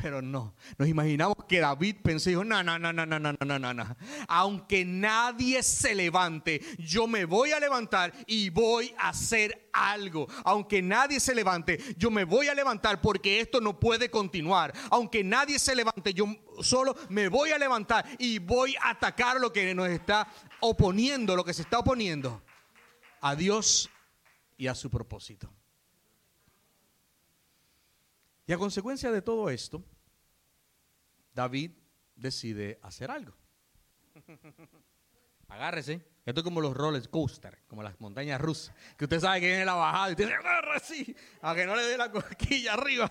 Pero 0.00 0.22
no, 0.22 0.54
nos 0.78 0.88
imaginamos 0.88 1.36
que 1.48 1.58
David 1.58 1.96
pensó, 2.04 2.30
dijo, 2.30 2.44
no, 2.44 2.62
no, 2.62 2.78
no, 2.78 2.92
no, 2.92 3.04
no, 3.04 3.18
no, 3.18 3.32
no, 3.32 3.58
no, 3.58 3.74
no. 3.74 3.96
Aunque 4.28 4.84
nadie 4.84 5.60
se 5.62 5.92
levante, 5.94 6.60
yo 6.78 7.08
me 7.08 7.24
voy 7.24 7.50
a 7.50 7.58
levantar 7.58 8.12
y 8.26 8.50
voy 8.50 8.94
a 8.96 9.08
hacer 9.08 9.68
algo. 9.72 10.28
Aunque 10.44 10.82
nadie 10.82 11.18
se 11.18 11.34
levante, 11.34 11.80
yo 11.96 12.10
me 12.10 12.22
voy 12.22 12.46
a 12.46 12.54
levantar 12.54 13.00
porque 13.00 13.40
esto 13.40 13.60
no 13.60 13.80
puede 13.80 14.08
continuar. 14.08 14.72
Aunque 14.90 15.24
nadie 15.24 15.58
se 15.58 15.74
levante, 15.74 16.14
yo 16.14 16.26
solo 16.60 16.94
me 17.08 17.28
voy 17.28 17.50
a 17.50 17.58
levantar 17.58 18.06
y 18.18 18.38
voy 18.38 18.76
a 18.80 18.90
atacar 18.90 19.40
lo 19.40 19.52
que 19.52 19.74
nos 19.74 19.88
está 19.88 20.28
oponiendo, 20.60 21.34
lo 21.34 21.44
que 21.44 21.54
se 21.54 21.62
está 21.62 21.80
oponiendo 21.80 22.40
a 23.20 23.34
Dios 23.34 23.90
y 24.56 24.66
a 24.66 24.74
su 24.74 24.90
propósito. 24.90 25.52
Y 28.46 28.52
a 28.52 28.58
consecuencia 28.58 29.10
de 29.10 29.22
todo 29.22 29.50
esto, 29.50 29.84
David 31.34 31.72
decide 32.14 32.78
hacer 32.82 33.10
algo. 33.10 33.36
Agárrese. 35.48 36.04
Esto 36.24 36.40
es 36.40 36.44
como 36.44 36.60
los 36.60 36.74
roller 36.74 37.08
coaster, 37.08 37.62
como 37.68 37.82
las 37.82 38.00
montañas 38.00 38.40
rusas. 38.40 38.74
Que 38.96 39.04
usted 39.04 39.20
sabe 39.20 39.40
que 39.40 39.46
viene 39.46 39.64
la 39.64 39.74
bajada 39.74 40.08
y 40.08 40.12
usted 40.12 40.26
se 40.26 40.34
agarra 40.34 40.76
así, 40.76 41.16
a 41.40 41.54
que 41.54 41.66
no 41.66 41.76
le 41.76 41.82
dé 41.82 41.96
la 41.96 42.10
cosquilla 42.10 42.74
arriba. 42.74 43.10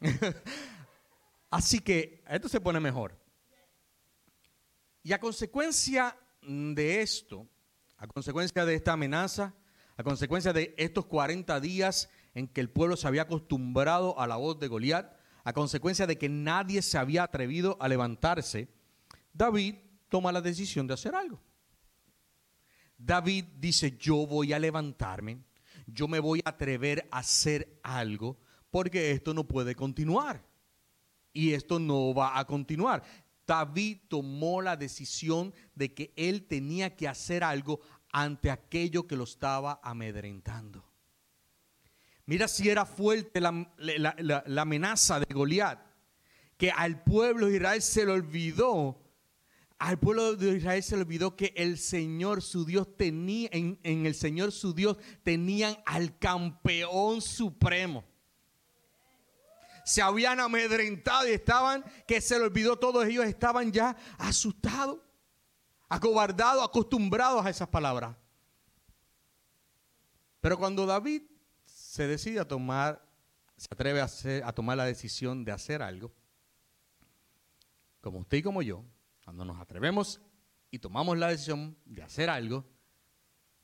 así 1.50 1.80
que 1.80 2.22
esto 2.28 2.48
se 2.48 2.60
pone 2.60 2.78
mejor. 2.78 3.18
Y 5.02 5.12
a 5.12 5.18
consecuencia 5.18 6.16
de 6.42 7.02
esto, 7.02 7.48
a 7.98 8.06
consecuencia 8.06 8.64
de 8.64 8.74
esta 8.74 8.92
amenaza, 8.92 9.54
a 9.96 10.02
consecuencia 10.04 10.52
de 10.52 10.74
estos 10.78 11.06
40 11.06 11.60
días 11.60 12.08
en 12.34 12.46
que 12.46 12.60
el 12.60 12.70
pueblo 12.70 12.96
se 12.96 13.08
había 13.08 13.22
acostumbrado 13.22 14.18
a 14.20 14.26
la 14.26 14.36
voz 14.36 14.58
de 14.60 14.68
Goliat, 14.68 15.12
a 15.44 15.52
consecuencia 15.52 16.06
de 16.06 16.16
que 16.16 16.28
nadie 16.28 16.82
se 16.82 16.98
había 16.98 17.24
atrevido 17.24 17.76
a 17.80 17.88
levantarse, 17.88 18.68
David 19.32 19.74
toma 20.08 20.32
la 20.32 20.40
decisión 20.40 20.86
de 20.86 20.94
hacer 20.94 21.14
algo. 21.14 21.40
David 22.96 23.44
dice, 23.58 23.96
yo 23.98 24.26
voy 24.26 24.52
a 24.52 24.58
levantarme, 24.58 25.38
yo 25.86 26.06
me 26.06 26.20
voy 26.20 26.40
a 26.44 26.50
atrever 26.50 27.08
a 27.10 27.18
hacer 27.18 27.80
algo, 27.82 28.38
porque 28.70 29.10
esto 29.12 29.34
no 29.34 29.44
puede 29.44 29.74
continuar. 29.74 30.44
Y 31.32 31.52
esto 31.52 31.78
no 31.78 32.14
va 32.14 32.38
a 32.38 32.44
continuar. 32.44 33.02
David 33.48 34.00
tomó 34.08 34.60
la 34.60 34.76
decisión 34.76 35.54
de 35.74 35.94
que 35.94 36.12
él 36.16 36.46
tenía 36.46 36.94
que 36.94 37.08
hacer 37.08 37.42
algo 37.42 37.80
ante 38.12 38.50
aquello 38.50 39.06
que 39.06 39.16
lo 39.16 39.24
estaba 39.24 39.80
amedrentando. 39.82 40.84
Mira 42.26 42.46
si 42.46 42.68
era 42.68 42.84
fuerte 42.84 43.40
la, 43.40 43.50
amenaza 44.60 45.18
de 45.20 45.34
Goliat, 45.34 45.80
que 46.58 46.70
al 46.70 47.02
pueblo 47.02 47.46
de 47.46 47.56
Israel 47.56 47.80
se 47.80 48.04
le 48.04 48.12
olvidó, 48.12 49.02
al 49.78 49.98
pueblo 49.98 50.36
de 50.36 50.58
Israel 50.58 50.82
se 50.82 50.96
le 50.96 51.02
olvidó 51.02 51.34
que 51.34 51.54
el 51.56 51.78
Señor 51.78 52.42
su 52.42 52.66
Dios 52.66 52.98
tenía, 52.98 53.48
en, 53.50 53.80
en 53.82 54.04
el 54.04 54.14
Señor 54.14 54.52
su 54.52 54.74
Dios 54.74 54.98
tenían 55.22 55.78
al 55.86 56.18
campeón 56.18 57.22
supremo 57.22 58.04
se 59.88 60.02
habían 60.02 60.38
amedrentado 60.38 61.26
y 61.26 61.32
estaban, 61.32 61.82
que 62.06 62.20
se 62.20 62.38
le 62.38 62.44
olvidó, 62.44 62.78
todos 62.78 63.06
ellos 63.06 63.24
estaban 63.24 63.72
ya 63.72 63.96
asustados, 64.18 64.98
acobardados, 65.88 66.62
acostumbrados 66.62 67.46
a 67.46 67.48
esas 67.48 67.68
palabras. 67.68 68.14
Pero 70.42 70.58
cuando 70.58 70.84
David 70.84 71.22
se 71.64 72.06
decide 72.06 72.38
a 72.38 72.46
tomar, 72.46 73.02
se 73.56 73.66
atreve 73.70 74.02
a, 74.02 74.08
a 74.46 74.52
tomar 74.52 74.76
la 74.76 74.84
decisión 74.84 75.42
de 75.42 75.52
hacer 75.52 75.80
algo, 75.80 76.12
como 78.02 78.18
usted 78.18 78.36
y 78.36 78.42
como 78.42 78.60
yo, 78.60 78.84
cuando 79.24 79.46
nos 79.46 79.58
atrevemos 79.58 80.20
y 80.70 80.80
tomamos 80.80 81.16
la 81.16 81.28
decisión 81.28 81.78
de 81.86 82.02
hacer 82.02 82.28
algo, 82.28 82.66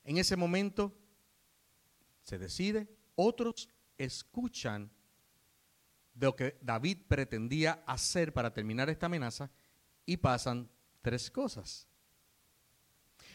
en 0.03 0.17
ese 0.17 0.35
momento 0.35 0.91
se 2.23 2.39
decide, 2.39 2.89
otros 3.13 3.69
escuchan 3.99 4.91
de 6.15 6.25
lo 6.25 6.35
que 6.35 6.57
David 6.61 6.99
pretendía 7.07 7.83
hacer 7.85 8.33
para 8.33 8.53
terminar 8.53 8.89
esta 8.89 9.05
amenaza 9.05 9.51
y 10.05 10.17
pasan 10.17 10.69
tres 11.01 11.29
cosas. 11.29 11.87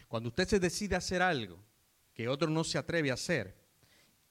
Cuando 0.07 0.29
usted 0.29 0.47
se 0.47 0.59
decide 0.59 0.95
hacer 0.95 1.21
algo 1.21 1.63
que 2.13 2.27
otro 2.27 2.49
no 2.49 2.63
se 2.63 2.77
atreve 2.77 3.11
a 3.11 3.13
hacer 3.13 3.55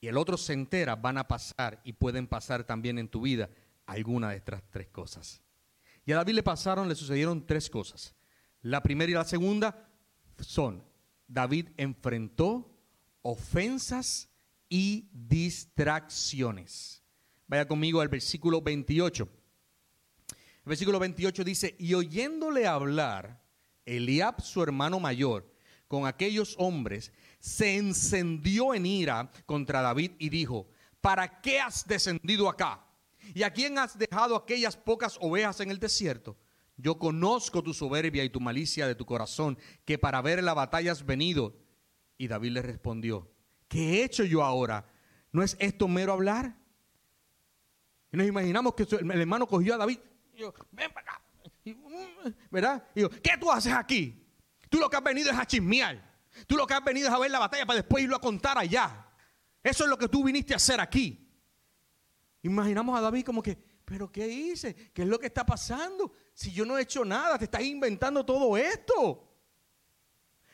y 0.01 0.09
el 0.09 0.19
otro 0.19 0.37
se 0.37 0.53
entera, 0.53 0.97
van 0.97 1.17
a 1.17 1.29
pasar 1.29 1.81
y 1.85 1.95
pueden 1.95 2.27
pasar 2.27 2.65
también 2.65 2.99
en 2.99 3.09
tu 3.09 3.23
vida 3.23 3.49
alguna 3.87 4.31
de 4.31 4.37
estas 4.37 4.63
tres 4.71 4.89
cosas. 4.89 5.41
Y 6.05 6.13
a 6.13 6.17
David 6.17 6.35
le 6.35 6.43
pasaron, 6.43 6.89
le 6.89 6.95
sucedieron 6.95 7.47
tres 7.47 7.71
cosas. 7.71 8.15
La 8.63 8.83
primera 8.83 9.11
y 9.11 9.15
la 9.15 9.25
segunda 9.25 9.89
son, 10.39 10.85
David 11.29 11.69
enfrentó 11.77 12.77
ofensas 13.23 14.29
y 14.69 15.09
distracciones. 15.13 17.00
Vaya 17.51 17.67
conmigo 17.67 18.01
al 18.01 18.07
versículo 18.07 18.63
28. 18.63 19.29
El 20.29 20.37
versículo 20.65 21.01
28 21.01 21.43
dice, 21.43 21.75
y 21.81 21.95
oyéndole 21.95 22.65
hablar, 22.65 23.43
Eliab, 23.85 24.41
su 24.41 24.63
hermano 24.63 25.01
mayor, 25.01 25.53
con 25.89 26.07
aquellos 26.07 26.55
hombres, 26.59 27.13
se 27.41 27.77
encendió 27.77 28.73
en 28.73 28.87
ira 28.87 29.33
contra 29.47 29.83
David 29.83 30.13
y 30.21 30.29
dijo, 30.29 30.69
¿para 31.01 31.41
qué 31.41 31.59
has 31.59 31.89
descendido 31.89 32.49
acá? 32.49 32.87
¿Y 33.35 33.43
a 33.43 33.53
quién 33.53 33.79
has 33.79 33.99
dejado 33.99 34.37
aquellas 34.37 34.77
pocas 34.77 35.19
ovejas 35.21 35.59
en 35.59 35.73
el 35.73 35.81
desierto? 35.81 36.37
Yo 36.77 37.01
conozco 37.01 37.65
tu 37.65 37.75
soberbia 37.75 38.23
y 38.23 38.31
tu 38.31 38.39
malicia 38.39 38.87
de 38.87 38.95
tu 38.95 39.05
corazón, 39.05 39.59
que 39.85 39.99
para 39.99 40.23
ver 40.23 40.41
la 40.45 40.55
batalla 40.55 40.93
has 40.93 41.05
venido. 41.05 41.59
Y 42.17 42.29
David 42.29 42.53
le 42.53 42.63
respondió, 42.63 43.29
¿qué 43.67 43.95
he 43.95 44.05
hecho 44.05 44.23
yo 44.23 44.45
ahora? 44.45 44.89
¿No 45.33 45.43
es 45.43 45.57
esto 45.59 45.89
mero 45.89 46.13
hablar? 46.13 46.60
Y 48.13 48.17
nos 48.17 48.27
imaginamos 48.27 48.75
que 48.75 48.83
el 48.83 49.21
hermano 49.21 49.47
cogió 49.47 49.75
a 49.75 49.79
David. 49.79 49.99
Y 50.35 50.39
yo, 50.39 50.55
ven 50.73 50.93
para 50.93 51.13
acá. 51.13 51.23
Mm, 51.65 52.31
¿Verdad? 52.51 52.85
Y 52.95 53.03
yo, 53.03 53.11
¿qué 53.11 53.33
tú 53.39 53.51
haces 53.51 53.73
aquí? 53.73 54.27
Tú 54.69 54.79
lo 54.79 54.89
que 54.89 54.97
has 54.97 55.03
venido 55.03 55.31
es 55.31 55.39
a 55.39 55.47
chismear. 55.47 56.11
Tú 56.47 56.57
lo 56.57 56.67
que 56.67 56.75
has 56.75 56.85
venido 56.85 57.09
es 57.09 57.15
a 57.15 57.19
ver 57.19 57.31
la 57.31 57.39
batalla 57.39 57.67
para 57.67 57.79
después 57.79 58.05
irlo 58.05 58.17
a 58.17 58.21
contar 58.21 58.59
allá. 58.59 59.07
Eso 59.63 59.85
es 59.85 59.91
lo 59.91 59.99
que 59.99 60.09
tú 60.09 60.25
viniste 60.25 60.55
a 60.55 60.57
hacer 60.57 60.81
aquí. 60.81 61.29
Imaginamos 62.43 62.99
a 62.99 63.03
David 63.03 63.25
como 63.25 63.43
que, 63.43 63.59
¿pero 63.85 64.11
qué 64.11 64.27
hice? 64.27 64.75
¿Qué 64.93 65.03
es 65.03 65.09
lo 65.09 65.19
que 65.19 65.27
está 65.27 65.45
pasando? 65.45 66.13
Si 66.33 66.53
yo 66.53 66.65
no 66.65 66.79
he 66.79 66.83
hecho 66.83 67.05
nada, 67.05 67.39
te 67.39 67.45
estás 67.45 67.63
inventando 67.63 68.25
todo 68.25 68.57
esto. 68.57 69.29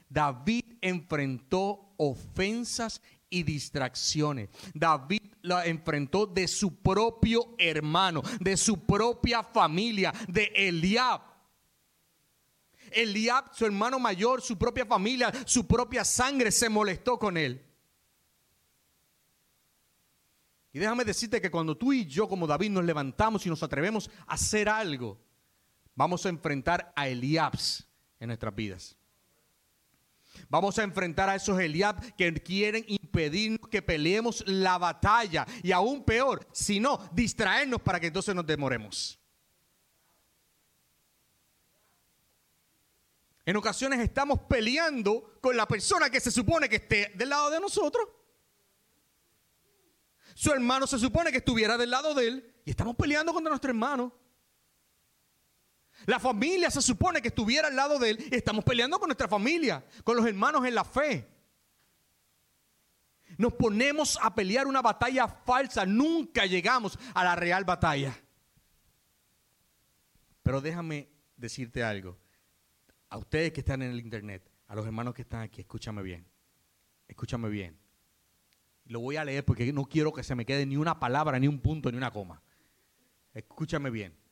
David 0.08 0.78
enfrentó 0.80 1.94
ofensas 1.96 3.00
y 3.28 3.42
distracciones. 3.42 4.48
David 4.74 5.35
la 5.46 5.64
enfrentó 5.66 6.26
de 6.26 6.48
su 6.48 6.76
propio 6.76 7.54
hermano, 7.58 8.22
de 8.40 8.56
su 8.56 8.84
propia 8.84 9.42
familia, 9.42 10.12
de 10.28 10.52
Eliab. 10.54 11.22
Eliab, 12.90 13.54
su 13.54 13.64
hermano 13.64 13.98
mayor, 13.98 14.42
su 14.42 14.56
propia 14.56 14.86
familia, 14.86 15.32
su 15.44 15.66
propia 15.66 16.04
sangre 16.04 16.50
se 16.50 16.68
molestó 16.68 17.18
con 17.18 17.36
él. 17.36 17.62
Y 20.72 20.78
déjame 20.78 21.04
decirte 21.04 21.40
que 21.40 21.50
cuando 21.50 21.76
tú 21.76 21.92
y 21.92 22.04
yo 22.04 22.28
como 22.28 22.46
David 22.46 22.70
nos 22.70 22.84
levantamos 22.84 23.46
y 23.46 23.48
nos 23.48 23.62
atrevemos 23.62 24.10
a 24.26 24.34
hacer 24.34 24.68
algo, 24.68 25.18
vamos 25.94 26.26
a 26.26 26.28
enfrentar 26.28 26.92
a 26.94 27.08
Eliabs 27.08 27.86
en 28.20 28.28
nuestras 28.28 28.54
vidas. 28.54 28.95
Vamos 30.48 30.78
a 30.78 30.82
enfrentar 30.82 31.28
a 31.28 31.34
esos 31.34 31.58
Eliab 31.58 32.14
que 32.16 32.32
quieren 32.34 32.84
impedirnos 32.88 33.68
que 33.68 33.82
peleemos 33.82 34.44
la 34.46 34.78
batalla. 34.78 35.46
Y 35.62 35.72
aún 35.72 36.04
peor, 36.04 36.46
si 36.52 36.80
no, 36.80 36.98
distraernos 37.12 37.80
para 37.80 38.00
que 38.00 38.08
entonces 38.08 38.34
nos 38.34 38.46
demoremos. 38.46 39.18
En 43.44 43.56
ocasiones 43.56 44.00
estamos 44.00 44.40
peleando 44.48 45.38
con 45.40 45.56
la 45.56 45.66
persona 45.66 46.10
que 46.10 46.18
se 46.18 46.32
supone 46.32 46.68
que 46.68 46.76
esté 46.76 47.12
del 47.14 47.28
lado 47.28 47.48
de 47.48 47.60
nosotros. 47.60 48.08
Su 50.34 50.52
hermano 50.52 50.86
se 50.86 50.98
supone 50.98 51.30
que 51.30 51.38
estuviera 51.38 51.78
del 51.78 51.90
lado 51.90 52.12
de 52.12 52.26
él 52.26 52.54
y 52.64 52.70
estamos 52.70 52.96
peleando 52.96 53.32
contra 53.32 53.50
nuestro 53.50 53.70
hermano. 53.70 54.12
La 56.06 56.20
familia 56.20 56.70
se 56.70 56.80
supone 56.80 57.20
que 57.20 57.28
estuviera 57.28 57.66
al 57.66 57.74
lado 57.74 57.98
de 57.98 58.10
él 58.10 58.28
estamos 58.30 58.64
peleando 58.64 58.98
con 58.98 59.08
nuestra 59.08 59.26
familia, 59.26 59.84
con 60.04 60.16
los 60.16 60.24
hermanos 60.24 60.64
en 60.64 60.74
la 60.74 60.84
fe. 60.84 61.26
Nos 63.36 63.52
ponemos 63.54 64.16
a 64.22 64.32
pelear 64.32 64.68
una 64.68 64.80
batalla 64.80 65.26
falsa, 65.26 65.84
nunca 65.84 66.46
llegamos 66.46 66.96
a 67.12 67.24
la 67.24 67.34
real 67.34 67.64
batalla. 67.64 68.16
Pero 70.44 70.60
déjame 70.60 71.10
decirte 71.36 71.82
algo. 71.82 72.16
A 73.08 73.18
ustedes 73.18 73.52
que 73.52 73.60
están 73.60 73.82
en 73.82 73.90
el 73.90 73.98
internet, 73.98 74.48
a 74.68 74.76
los 74.76 74.86
hermanos 74.86 75.12
que 75.12 75.22
están 75.22 75.42
aquí, 75.42 75.60
escúchame 75.60 76.02
bien. 76.02 76.24
Escúchame 77.08 77.48
bien. 77.48 77.76
Lo 78.84 79.00
voy 79.00 79.16
a 79.16 79.24
leer 79.24 79.44
porque 79.44 79.72
no 79.72 79.86
quiero 79.86 80.12
que 80.12 80.22
se 80.22 80.36
me 80.36 80.46
quede 80.46 80.66
ni 80.66 80.76
una 80.76 81.00
palabra, 81.00 81.40
ni 81.40 81.48
un 81.48 81.58
punto, 81.58 81.90
ni 81.90 81.98
una 81.98 82.12
coma. 82.12 82.40
Escúchame 83.34 83.90
bien 83.90 84.25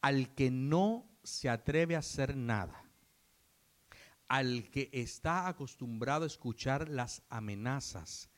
al 0.00 0.34
que 0.34 0.50
no 0.50 1.08
se 1.22 1.48
atreve 1.48 1.96
a 1.96 2.00
hacer 2.00 2.36
nada, 2.36 2.84
al 4.28 4.70
que 4.70 4.90
está 4.92 5.48
acostumbrado 5.48 6.24
a 6.24 6.28
escuchar 6.28 6.88
las 6.88 7.22
amenazas, 7.28 8.30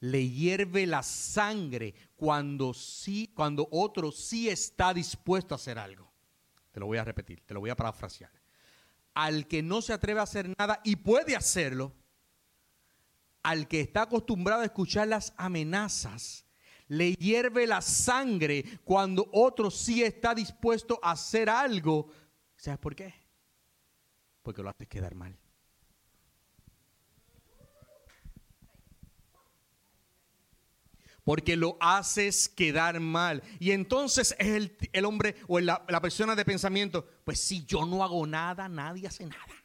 le 0.00 0.28
hierve 0.28 0.86
la 0.86 1.02
sangre 1.02 1.94
cuando 2.16 2.74
sí, 2.74 3.32
cuando 3.34 3.68
otro 3.70 4.12
sí 4.12 4.48
está 4.48 4.92
dispuesto 4.92 5.54
a 5.54 5.56
hacer 5.56 5.78
algo. 5.78 6.12
Te 6.72 6.80
lo 6.80 6.86
voy 6.86 6.98
a 6.98 7.04
repetir, 7.04 7.40
te 7.46 7.54
lo 7.54 7.60
voy 7.60 7.70
a 7.70 7.76
parafrasear. 7.76 8.32
Al 9.14 9.46
que 9.46 9.62
no 9.62 9.80
se 9.80 9.92
atreve 9.92 10.20
a 10.20 10.24
hacer 10.24 10.52
nada 10.58 10.80
y 10.84 10.96
puede 10.96 11.36
hacerlo, 11.36 11.94
al 13.42 13.68
que 13.68 13.80
está 13.80 14.02
acostumbrado 14.02 14.62
a 14.62 14.66
escuchar 14.66 15.08
las 15.08 15.32
amenazas, 15.36 16.44
le 16.88 17.14
hierve 17.14 17.66
la 17.66 17.80
sangre 17.80 18.64
cuando 18.84 19.28
otro 19.32 19.70
sí 19.70 20.02
está 20.02 20.34
dispuesto 20.34 20.98
a 21.02 21.12
hacer 21.12 21.48
algo. 21.48 22.08
¿Sabes 22.56 22.78
por 22.78 22.94
qué? 22.94 23.14
Porque 24.42 24.62
lo 24.62 24.68
haces 24.68 24.88
quedar 24.88 25.14
mal. 25.14 25.38
Porque 31.24 31.56
lo 31.56 31.78
haces 31.80 32.50
quedar 32.50 33.00
mal. 33.00 33.42
Y 33.58 33.70
entonces 33.70 34.36
es 34.38 34.48
el, 34.48 34.76
el 34.92 35.06
hombre 35.06 35.36
o 35.48 35.58
la, 35.58 35.82
la 35.88 36.02
persona 36.02 36.36
de 36.36 36.44
pensamiento, 36.44 37.08
pues 37.24 37.40
si 37.40 37.64
yo 37.64 37.86
no 37.86 38.04
hago 38.04 38.26
nada, 38.26 38.68
nadie 38.68 39.06
hace 39.06 39.24
nada. 39.24 39.64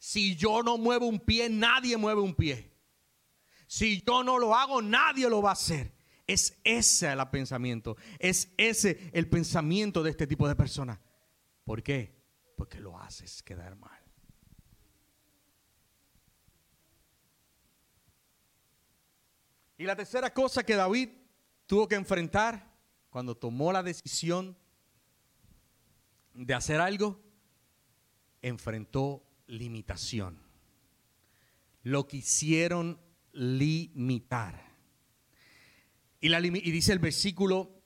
Si 0.00 0.34
yo 0.34 0.64
no 0.64 0.78
muevo 0.78 1.06
un 1.06 1.20
pie, 1.20 1.48
nadie 1.48 1.96
mueve 1.96 2.22
un 2.22 2.34
pie. 2.34 2.71
Si 3.72 4.02
yo 4.06 4.22
no 4.22 4.38
lo 4.38 4.54
hago, 4.54 4.82
nadie 4.82 5.30
lo 5.30 5.40
va 5.40 5.48
a 5.48 5.52
hacer. 5.54 5.94
Es 6.26 6.60
ese 6.62 7.10
el 7.10 7.28
pensamiento. 7.30 7.96
Es 8.18 8.52
ese 8.58 9.08
el 9.14 9.30
pensamiento 9.30 10.02
de 10.02 10.10
este 10.10 10.26
tipo 10.26 10.46
de 10.46 10.54
personas. 10.54 11.00
¿Por 11.64 11.82
qué? 11.82 12.14
Porque 12.54 12.80
lo 12.80 12.98
haces 12.98 13.42
quedar 13.42 13.74
mal. 13.76 13.98
Y 19.78 19.84
la 19.84 19.96
tercera 19.96 20.34
cosa 20.34 20.64
que 20.64 20.76
David 20.76 21.08
tuvo 21.64 21.88
que 21.88 21.94
enfrentar 21.94 22.76
cuando 23.08 23.38
tomó 23.38 23.72
la 23.72 23.82
decisión 23.82 24.54
de 26.34 26.52
hacer 26.52 26.78
algo, 26.78 27.22
enfrentó 28.42 29.24
limitación. 29.46 30.42
Lo 31.82 32.06
que 32.06 32.18
hicieron 32.18 33.00
limitar. 33.32 34.72
Y, 36.20 36.28
dice 36.70 36.92
el 36.92 36.98
versículo, 36.98 37.82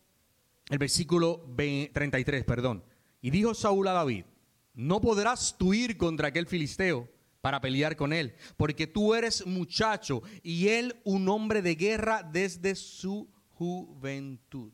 el 0.69 0.79
versículo 0.79 1.55
33, 1.57 2.45
perdón. 2.45 2.85
Y 3.23 3.31
dijo 3.31 3.55
Saúl 3.55 3.89
a 3.89 3.93
David, 3.93 4.25
no 4.75 5.01
podrás 5.01 5.57
tú 5.59 5.73
ir 5.73 5.97
contra 5.97 6.29
aquel 6.29 6.47
filisteo 6.47 7.09
para 7.41 7.61
pelear 7.61 7.97
con 7.97 8.13
él, 8.13 8.35
porque 8.57 8.87
tú 8.87 9.15
eres 9.15 9.47
muchacho 9.47 10.23
y 10.43 10.69
él 10.69 11.01
un 11.05 11.29
hombre 11.29 11.63
de 11.63 11.77
guerra 11.77 12.23
desde 12.23 12.75
su 12.75 13.31
juventud. 13.55 14.73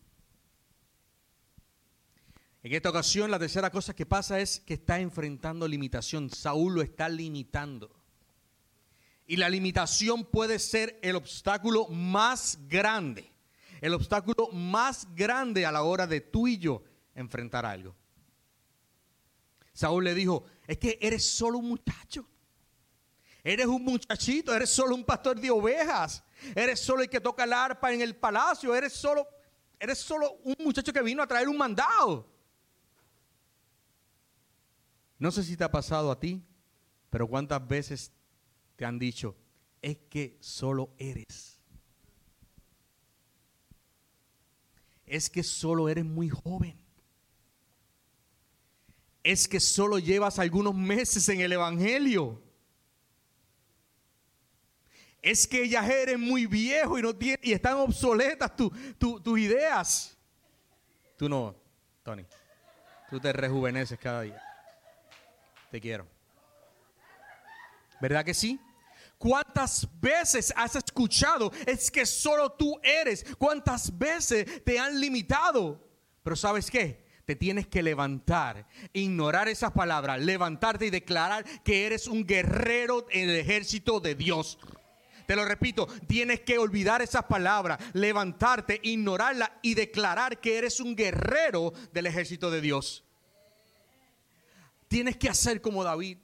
En 2.64 2.72
esta 2.72 2.90
ocasión 2.90 3.30
la 3.30 3.38
tercera 3.38 3.70
cosa 3.70 3.94
que 3.94 4.06
pasa 4.06 4.40
es 4.40 4.60
que 4.60 4.74
está 4.74 5.00
enfrentando 5.00 5.66
limitación. 5.66 6.30
Saúl 6.30 6.74
lo 6.74 6.82
está 6.82 7.08
limitando. 7.08 8.01
Y 9.32 9.36
la 9.36 9.48
limitación 9.48 10.26
puede 10.26 10.58
ser 10.58 10.98
el 11.00 11.16
obstáculo 11.16 11.88
más 11.88 12.58
grande. 12.68 13.32
El 13.80 13.94
obstáculo 13.94 14.50
más 14.52 15.08
grande 15.14 15.64
a 15.64 15.72
la 15.72 15.84
hora 15.84 16.06
de 16.06 16.20
tú 16.20 16.46
y 16.46 16.58
yo 16.58 16.82
enfrentar 17.14 17.64
algo. 17.64 17.96
Saúl 19.72 20.04
le 20.04 20.14
dijo, 20.14 20.44
es 20.66 20.76
que 20.76 20.98
eres 21.00 21.24
solo 21.24 21.60
un 21.60 21.70
muchacho. 21.70 22.28
Eres 23.42 23.64
un 23.64 23.82
muchachito, 23.82 24.54
eres 24.54 24.68
solo 24.68 24.94
un 24.94 25.02
pastor 25.02 25.40
de 25.40 25.50
ovejas. 25.50 26.22
Eres 26.54 26.80
solo 26.80 27.00
el 27.00 27.08
que 27.08 27.22
toca 27.22 27.44
el 27.44 27.54
arpa 27.54 27.90
en 27.90 28.02
el 28.02 28.14
palacio. 28.14 28.74
Eres 28.74 28.92
solo, 28.92 29.26
eres 29.80 29.96
solo 29.96 30.40
un 30.44 30.56
muchacho 30.58 30.92
que 30.92 31.00
vino 31.00 31.22
a 31.22 31.26
traer 31.26 31.48
un 31.48 31.56
mandado. 31.56 32.28
No 35.18 35.30
sé 35.30 35.42
si 35.42 35.56
te 35.56 35.64
ha 35.64 35.72
pasado 35.72 36.10
a 36.10 36.20
ti, 36.20 36.44
pero 37.08 37.26
cuántas 37.26 37.66
veces 37.66 38.12
te 38.82 38.86
han 38.86 38.98
dicho, 38.98 39.36
es 39.80 39.96
que 40.10 40.36
solo 40.40 40.90
eres. 40.98 41.60
Es 45.06 45.30
que 45.30 45.44
solo 45.44 45.88
eres 45.88 46.04
muy 46.04 46.28
joven. 46.28 46.76
Es 49.22 49.46
que 49.46 49.60
solo 49.60 50.00
llevas 50.00 50.40
algunos 50.40 50.74
meses 50.74 51.28
en 51.28 51.42
el 51.42 51.52
Evangelio. 51.52 52.42
Es 55.22 55.46
que 55.46 55.68
ya 55.68 55.86
eres 55.86 56.18
muy 56.18 56.46
viejo 56.46 56.98
y, 56.98 57.02
no 57.02 57.14
tiene, 57.14 57.38
y 57.40 57.52
están 57.52 57.76
obsoletas 57.76 58.50
tus 58.56 59.38
ideas. 59.38 60.18
Tú 61.16 61.28
no, 61.28 61.54
Tony. 62.02 62.26
Tú 63.08 63.20
te 63.20 63.32
rejuveneces 63.32 63.96
cada 63.96 64.22
día. 64.22 64.42
Te 65.70 65.80
quiero. 65.80 66.04
¿Verdad 68.00 68.24
que 68.24 68.34
sí? 68.34 68.58
¿Cuántas 69.22 69.86
veces 70.00 70.52
has 70.56 70.74
escuchado? 70.74 71.52
Es 71.64 71.92
que 71.92 72.04
solo 72.04 72.50
tú 72.50 72.80
eres. 72.82 73.24
¿Cuántas 73.38 73.96
veces 73.96 74.64
te 74.64 74.80
han 74.80 75.00
limitado? 75.00 75.80
Pero 76.24 76.34
¿sabes 76.34 76.68
qué? 76.68 77.06
te 77.24 77.36
tienes 77.36 77.68
que 77.68 77.84
levantar, 77.84 78.66
ignorar 78.92 79.48
esas 79.48 79.70
palabras, 79.70 80.20
levantarte 80.20 80.86
y 80.86 80.90
declarar 80.90 81.44
que 81.62 81.86
eres 81.86 82.08
un 82.08 82.26
guerrero 82.26 83.06
en 83.10 83.30
el 83.30 83.36
ejército 83.36 84.00
de 84.00 84.16
Dios. 84.16 84.58
Te 85.28 85.36
lo 85.36 85.44
repito, 85.44 85.86
tienes 86.08 86.40
que 86.40 86.58
olvidar 86.58 87.00
esas 87.00 87.26
palabras, 87.26 87.78
levantarte, 87.92 88.80
ignorarlas 88.82 89.52
y 89.62 89.74
declarar 89.74 90.40
que 90.40 90.58
eres 90.58 90.80
un 90.80 90.96
guerrero 90.96 91.72
del 91.92 92.06
ejército 92.06 92.50
de 92.50 92.60
Dios. 92.60 93.04
Tienes 94.88 95.16
que 95.16 95.28
hacer 95.28 95.60
como 95.60 95.84
David. 95.84 96.18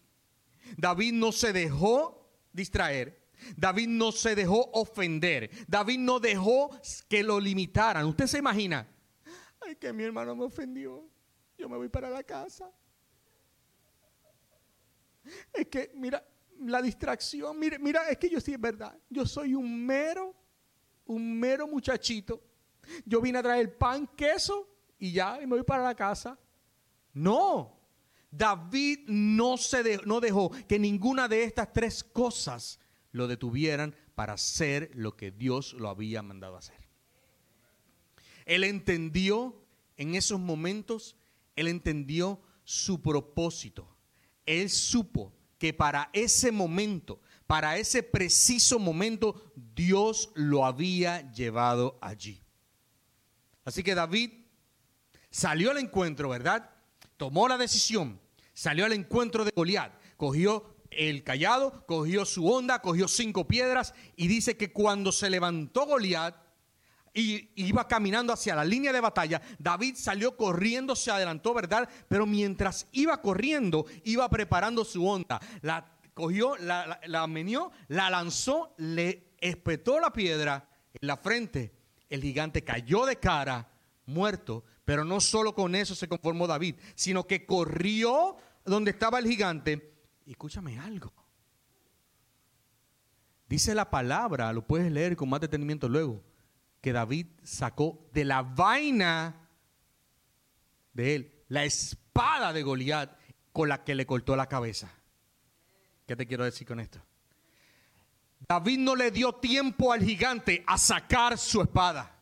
David 0.77 1.13
no 1.13 1.31
se 1.31 1.53
dejó 1.53 2.18
distraer. 2.59 3.29
David 3.57 3.89
no 3.89 4.13
se 4.13 4.35
dejó 4.35 4.71
ofender. 4.73 5.51
David 5.67 5.99
no 5.99 6.21
dejó 6.21 6.71
que 7.09 7.23
lo 7.23 7.41
limitaran. 7.41 8.05
Usted 8.07 8.27
se 8.27 8.39
imagina, 8.39 8.87
ay, 9.61 9.77
que 9.77 9.93
mi 9.93 10.03
hermano 10.05 10.35
me 10.35 10.45
ofendió. 10.45 11.09
Yo 11.57 11.69
me 11.69 11.77
voy 11.77 11.89
para 11.89 12.11
la 12.11 12.23
casa. 12.23 12.71
Es 15.53 15.67
que, 15.69 15.91
mira, 15.95 16.25
la 16.61 16.83
distracción, 16.83 17.59
mira, 17.59 17.79
mira, 17.79 18.09
es 18.09 18.19
que 18.19 18.29
yo 18.29 18.41
sí 18.41 18.53
es 18.53 18.61
verdad. 18.61 18.97
Yo 19.09 19.27
soy 19.27 19.55
un 19.55 19.87
mero, 19.87 20.35
un 21.07 21.39
mero 21.39 21.67
muchachito. 21.67 22.43
Yo 23.05 23.21
vine 23.21 23.39
a 23.39 23.43
traer 23.43 23.77
pan, 23.77 24.07
queso 24.17 24.69
y 24.99 25.13
ya, 25.13 25.41
y 25.41 25.47
me 25.47 25.57
voy 25.57 25.65
para 25.65 25.85
la 25.85 25.95
casa. 25.95 26.39
No, 27.13 27.78
David 28.31 29.01
no, 29.07 29.57
se 29.57 30.01
no 30.05 30.21
dejó 30.21 30.51
que 30.67 30.79
ninguna 30.79 31.29
de 31.29 31.45
estas 31.45 31.73
tres 31.73 32.05
cosas 32.05 32.79
lo 33.13 33.27
detuvieran 33.27 33.95
para 34.15 34.35
hacer 34.35 34.91
lo 34.95 35.17
que 35.17 35.31
Dios 35.31 35.73
lo 35.75 35.89
había 35.89 36.23
mandado 36.23 36.57
hacer. 36.57 36.89
Él 38.45 38.65
entendió 38.65 39.63
en 39.97 40.15
esos 40.15 40.41
momentos, 40.41 41.17
él 41.57 41.69
entendió 41.69 42.41
su 42.65 43.03
propósito. 43.03 43.97
Él 44.47 44.71
supo 44.71 45.35
que 45.59 45.75
para 45.75 46.11
ese 46.13 46.53
momento, 46.53 47.21
para 47.47 47.79
ese 47.79 48.03
preciso 48.03 48.79
momento, 48.79 49.53
Dios 49.55 50.31
lo 50.35 50.65
había 50.65 51.31
llevado 51.33 51.99
allí. 52.01 52.43
Así 53.65 53.83
que 53.83 53.95
David 53.95 54.31
salió 55.31 55.71
al 55.71 55.79
encuentro, 55.79 56.29
¿verdad? 56.29 56.71
Tomó 57.19 57.49
la 57.49 57.59
decisión, 57.59 58.21
salió 58.55 58.87
al 58.87 58.93
encuentro 58.93 59.45
de 59.45 59.51
Goliat, 59.55 59.93
cogió 60.17 60.77
el 60.91 61.25
callado, 61.25 61.85
cogió 61.87 62.25
su 62.25 62.49
onda, 62.51 62.81
cogió 62.81 63.09
cinco 63.09 63.47
piedras 63.47 63.93
y 64.17 64.29
dice 64.29 64.57
que 64.57 64.73
cuando 64.73 65.11
se 65.11 65.29
levantó 65.29 65.85
Goliat 65.85 66.35
y 67.13 67.51
iba 67.57 67.89
caminando 67.89 68.33
hacia 68.33 68.55
la 68.55 68.65
línea 68.65 68.93
de 68.93 69.01
batalla, 69.01 69.43
David 69.59 69.97
salió 69.97 70.37
corriendo, 70.37 70.95
se 70.95 71.11
adelantó, 71.11 71.53
¿verdad? 71.53 71.89
Pero 72.07 72.25
mientras 72.25 72.87
iba 72.93 73.21
corriendo, 73.21 73.87
iba 74.05 74.29
preparando 74.31 74.85
su 74.85 75.05
onda. 75.05 75.41
La 75.63 75.99
cogió, 76.15 76.57
la, 76.57 77.01
la, 77.05 77.27
menió, 77.27 77.73
la 77.89 78.11
lanzó, 78.11 78.75
le 78.79 79.33
espetó 79.41 79.99
la 79.99 80.13
piedra 80.13 80.69
en 80.95 81.09
la 81.09 81.17
frente. 81.17 81.75
El 82.09 82.23
gigante 82.23 82.63
cayó 82.63 83.07
de 83.07 83.17
cara, 83.17 83.69
muerto, 84.07 84.65
pero 84.89 85.05
no 85.05 85.21
solo 85.21 85.55
con 85.55 85.75
eso 85.75 85.95
se 85.95 86.09
conformó 86.09 86.47
David, 86.47 86.77
sino 86.95 87.27
que 87.27 87.45
corrió 87.45 88.39
donde 88.65 88.93
estaba 88.93 89.19
el 89.19 89.27
gigante. 89.27 89.93
Escúchame 90.25 90.79
algo. 90.79 91.13
Dice 93.51 93.75
la 93.75 93.91
palabra, 93.91 94.51
lo 94.55 94.67
puedes 94.67 94.91
leer 94.91 95.15
con 95.15 95.29
más 95.29 95.43
detenimiento 95.43 95.91
luego, 95.91 96.25
que 96.81 96.95
David 96.95 97.27
sacó 97.43 98.09
de 98.15 98.25
la 98.25 98.41
vaina 98.41 99.51
de 100.95 101.17
él 101.17 101.45
la 101.49 101.67
espada 101.67 102.55
de 102.55 102.63
Goliat 102.63 103.15
con 103.53 103.69
la 103.69 103.85
que 103.85 103.95
le 103.95 104.07
cortó 104.07 104.37
la 104.37 104.47
cabeza. 104.47 104.91
¿Qué 106.07 106.17
te 106.17 106.27
quiero 106.27 106.45
decir 106.45 106.67
con 106.67 106.81
esto? 106.81 106.99
David 108.41 108.79
no 108.79 108.97
le 108.97 109.11
dio 109.11 109.35
tiempo 109.35 109.93
al 109.93 110.03
gigante 110.03 110.65
a 110.67 110.79
sacar 110.79 111.37
su 111.37 111.61
espada. 111.61 112.18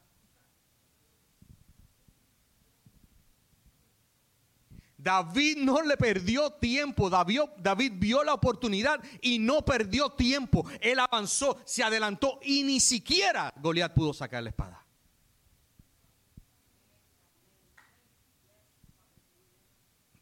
David 5.07 5.59
no 5.59 5.83
le 5.83 5.97
perdió 5.97 6.51
tiempo, 6.51 7.09
David, 7.09 7.43
David, 7.59 7.93
vio 7.95 8.25
la 8.25 8.35
oportunidad 8.35 9.01
y 9.21 9.39
no 9.39 9.65
perdió 9.65 10.11
tiempo. 10.11 10.69
Él 10.81 10.99
avanzó, 10.99 11.61
se 11.65 11.85
adelantó 11.85 12.41
y 12.43 12.65
ni 12.65 12.81
siquiera 12.81 13.55
Goliat 13.59 13.95
pudo 13.95 14.13
sacar 14.13 14.43
la 14.43 14.49
espada. 14.49 14.85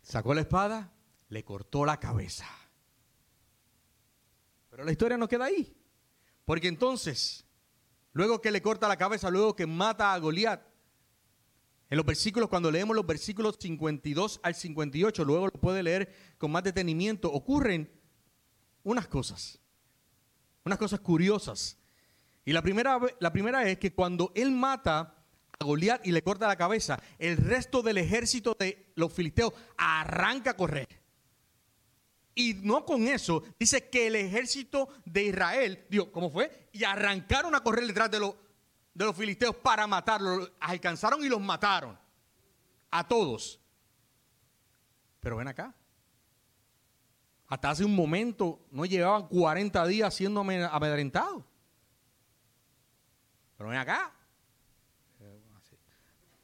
Sacó 0.02 0.34
la 0.34 0.42
espada, 0.42 0.92
le 1.30 1.42
cortó 1.42 1.86
la 1.86 1.98
cabeza. 1.98 2.46
Pero 4.68 4.84
la 4.84 4.92
historia 4.92 5.16
no 5.16 5.28
queda 5.28 5.46
ahí. 5.46 5.74
Porque 6.44 6.68
entonces, 6.68 7.46
luego 8.12 8.42
que 8.42 8.50
le 8.50 8.60
corta 8.60 8.86
la 8.86 8.98
cabeza, 8.98 9.30
luego 9.30 9.56
que 9.56 9.66
mata 9.66 10.12
a 10.12 10.18
Goliat, 10.18 10.73
en 11.94 11.98
los 11.98 12.06
versículos, 12.06 12.48
cuando 12.48 12.72
leemos 12.72 12.96
los 12.96 13.06
versículos 13.06 13.56
52 13.56 14.40
al 14.42 14.56
58, 14.56 15.24
luego 15.24 15.46
lo 15.46 15.52
puede 15.52 15.80
leer 15.80 16.12
con 16.38 16.50
más 16.50 16.64
detenimiento, 16.64 17.32
ocurren 17.32 17.88
unas 18.82 19.06
cosas, 19.06 19.60
unas 20.64 20.76
cosas 20.76 20.98
curiosas. 20.98 21.78
Y 22.44 22.52
la 22.52 22.62
primera, 22.62 22.98
la 23.20 23.32
primera 23.32 23.68
es 23.68 23.78
que 23.78 23.94
cuando 23.94 24.32
él 24.34 24.50
mata 24.50 25.24
a 25.56 25.64
Goliat 25.64 26.04
y 26.04 26.10
le 26.10 26.24
corta 26.24 26.48
la 26.48 26.56
cabeza, 26.56 27.00
el 27.20 27.36
resto 27.36 27.80
del 27.80 27.98
ejército 27.98 28.56
de 28.58 28.90
los 28.96 29.12
filisteos 29.12 29.52
arranca 29.76 30.50
a 30.50 30.56
correr. 30.56 30.88
Y 32.34 32.54
no 32.54 32.84
con 32.84 33.06
eso, 33.06 33.44
dice 33.56 33.88
que 33.88 34.08
el 34.08 34.16
ejército 34.16 34.88
de 35.04 35.26
Israel, 35.26 35.86
digo, 35.88 36.10
¿cómo 36.10 36.28
fue? 36.28 36.70
Y 36.72 36.82
arrancaron 36.82 37.54
a 37.54 37.62
correr 37.62 37.86
detrás 37.86 38.10
de 38.10 38.18
los 38.18 38.34
de 38.94 39.04
los 39.04 39.16
filisteos 39.16 39.56
para 39.56 39.86
matarlos. 39.86 40.50
Alcanzaron 40.60 41.22
y 41.24 41.28
los 41.28 41.40
mataron. 41.40 41.98
A 42.90 43.06
todos. 43.06 43.60
Pero 45.20 45.36
ven 45.36 45.48
acá. 45.48 45.74
Hasta 47.48 47.70
hace 47.70 47.84
un 47.84 47.94
momento 47.94 48.60
no 48.70 48.84
llevaban 48.84 49.28
40 49.28 49.86
días 49.86 50.14
siendo 50.14 50.40
amedrentados. 50.40 51.44
Pero 53.56 53.70
ven 53.70 53.78
acá. 53.78 54.12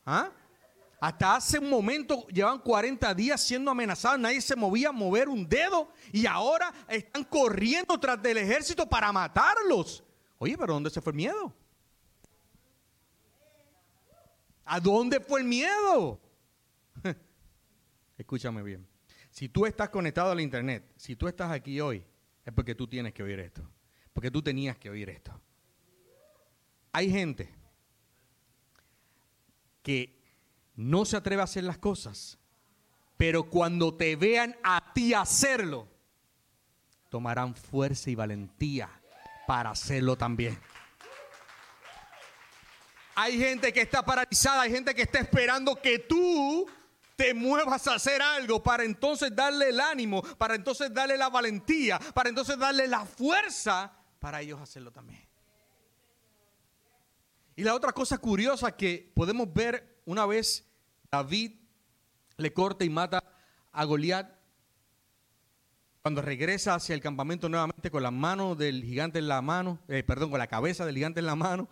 ¿Ah? 0.04 0.30
Hasta 1.00 1.36
hace 1.36 1.58
un 1.58 1.70
momento 1.70 2.26
llevaban 2.26 2.58
40 2.58 3.14
días 3.14 3.40
siendo 3.40 3.70
amenazados, 3.70 4.20
nadie 4.20 4.40
se 4.40 4.54
movía 4.54 4.90
a 4.90 4.92
mover 4.92 5.28
un 5.28 5.48
dedo 5.48 5.92
y 6.12 6.26
ahora 6.26 6.72
están 6.88 7.24
corriendo 7.24 7.98
tras 7.98 8.20
del 8.20 8.36
ejército 8.36 8.86
para 8.86 9.10
matarlos. 9.10 10.04
Oye, 10.38 10.58
pero 10.58 10.74
¿dónde 10.74 10.90
se 10.90 11.00
fue 11.00 11.12
el 11.12 11.16
miedo? 11.16 11.54
¿A 14.72 14.78
dónde 14.78 15.18
fue 15.18 15.40
el 15.40 15.48
miedo? 15.48 16.20
Escúchame 18.16 18.62
bien. 18.62 18.87
Si 19.28 19.48
tú 19.48 19.66
estás 19.66 19.88
conectado 19.88 20.30
al 20.30 20.40
internet, 20.40 20.92
si 20.94 21.16
tú 21.16 21.26
estás 21.26 21.50
aquí 21.50 21.80
hoy, 21.80 22.04
es 22.44 22.52
porque 22.52 22.76
tú 22.76 22.87
tienes 22.87 23.12
que 23.12 23.24
oír 23.24 23.40
esto. 23.40 23.68
Porque 24.12 24.30
tú 24.30 24.40
tenías 24.40 24.78
que 24.78 24.88
oír 24.88 25.11
esto. 25.11 25.40
Hay 26.92 27.11
gente 27.11 27.52
que 29.83 30.22
no 30.76 31.04
se 31.04 31.16
atreve 31.16 31.40
a 31.40 31.46
hacer 31.46 31.64
las 31.64 31.78
cosas, 31.78 32.38
pero 33.16 33.50
cuando 33.50 33.96
te 33.96 34.14
vean 34.14 34.56
a 34.62 34.92
ti 34.94 35.14
hacerlo, 35.14 35.88
tomarán 37.09 37.56
fuerza 37.56 38.09
y 38.09 38.14
valentía 38.14 38.88
para 39.48 39.70
hacerlo 39.70 40.16
también. 40.16 40.56
Hay 43.22 43.37
gente 43.37 43.70
que 43.70 43.83
está 43.83 44.02
paralizada, 44.02 44.62
hay 44.62 44.70
gente 44.70 44.94
que 44.94 45.02
está 45.02 45.18
esperando 45.18 45.76
que 45.76 45.98
tú 45.98 46.66
te 47.16 47.35
muevas 47.35 47.87
a 47.87 47.96
hacer 47.96 48.22
algo 48.22 48.62
para 48.62 48.83
entonces 48.83 49.37
darle 49.37 49.68
el 49.68 49.78
ánimo, 49.78 50.22
para 50.22 50.54
entonces 50.54 50.90
darle 50.90 51.18
la 51.18 51.28
valentía, 51.28 51.98
para 52.14 52.30
entonces 52.30 52.59
darle 52.59 52.88
la 52.88 53.04
fuerza 53.04 53.92
para 54.18 54.40
ellos 54.40 54.59
hacerlo 54.59 54.90
también. 54.90 55.22
Y 57.56 57.62
la 57.62 57.74
otra 57.74 57.92
cosa 57.92 58.16
curiosa 58.16 58.74
que 58.74 59.12
podemos 59.14 59.52
ver 59.52 60.00
una 60.06 60.24
vez 60.24 60.66
David 61.12 61.61
le 62.38 62.54
corta 62.54 62.87
y 62.87 62.88
mata 62.88 63.22
a 63.70 63.85
Goliat, 63.85 64.30
cuando 66.00 66.22
regresa 66.22 66.74
hacia 66.74 66.94
el 66.94 67.02
campamento 67.02 67.50
nuevamente 67.50 67.90
con 67.90 68.02
la 68.02 68.11
mano 68.11 68.54
del 68.54 68.83
gigante 68.83 69.18
en 69.18 69.28
la 69.28 69.42
mano, 69.42 69.78
eh, 69.88 70.02
perdón, 70.02 70.30
con 70.30 70.38
la 70.38 70.46
cabeza 70.46 70.87
del 70.87 70.94
gigante 70.94 71.20
en 71.20 71.26
la 71.26 71.37
mano, 71.37 71.68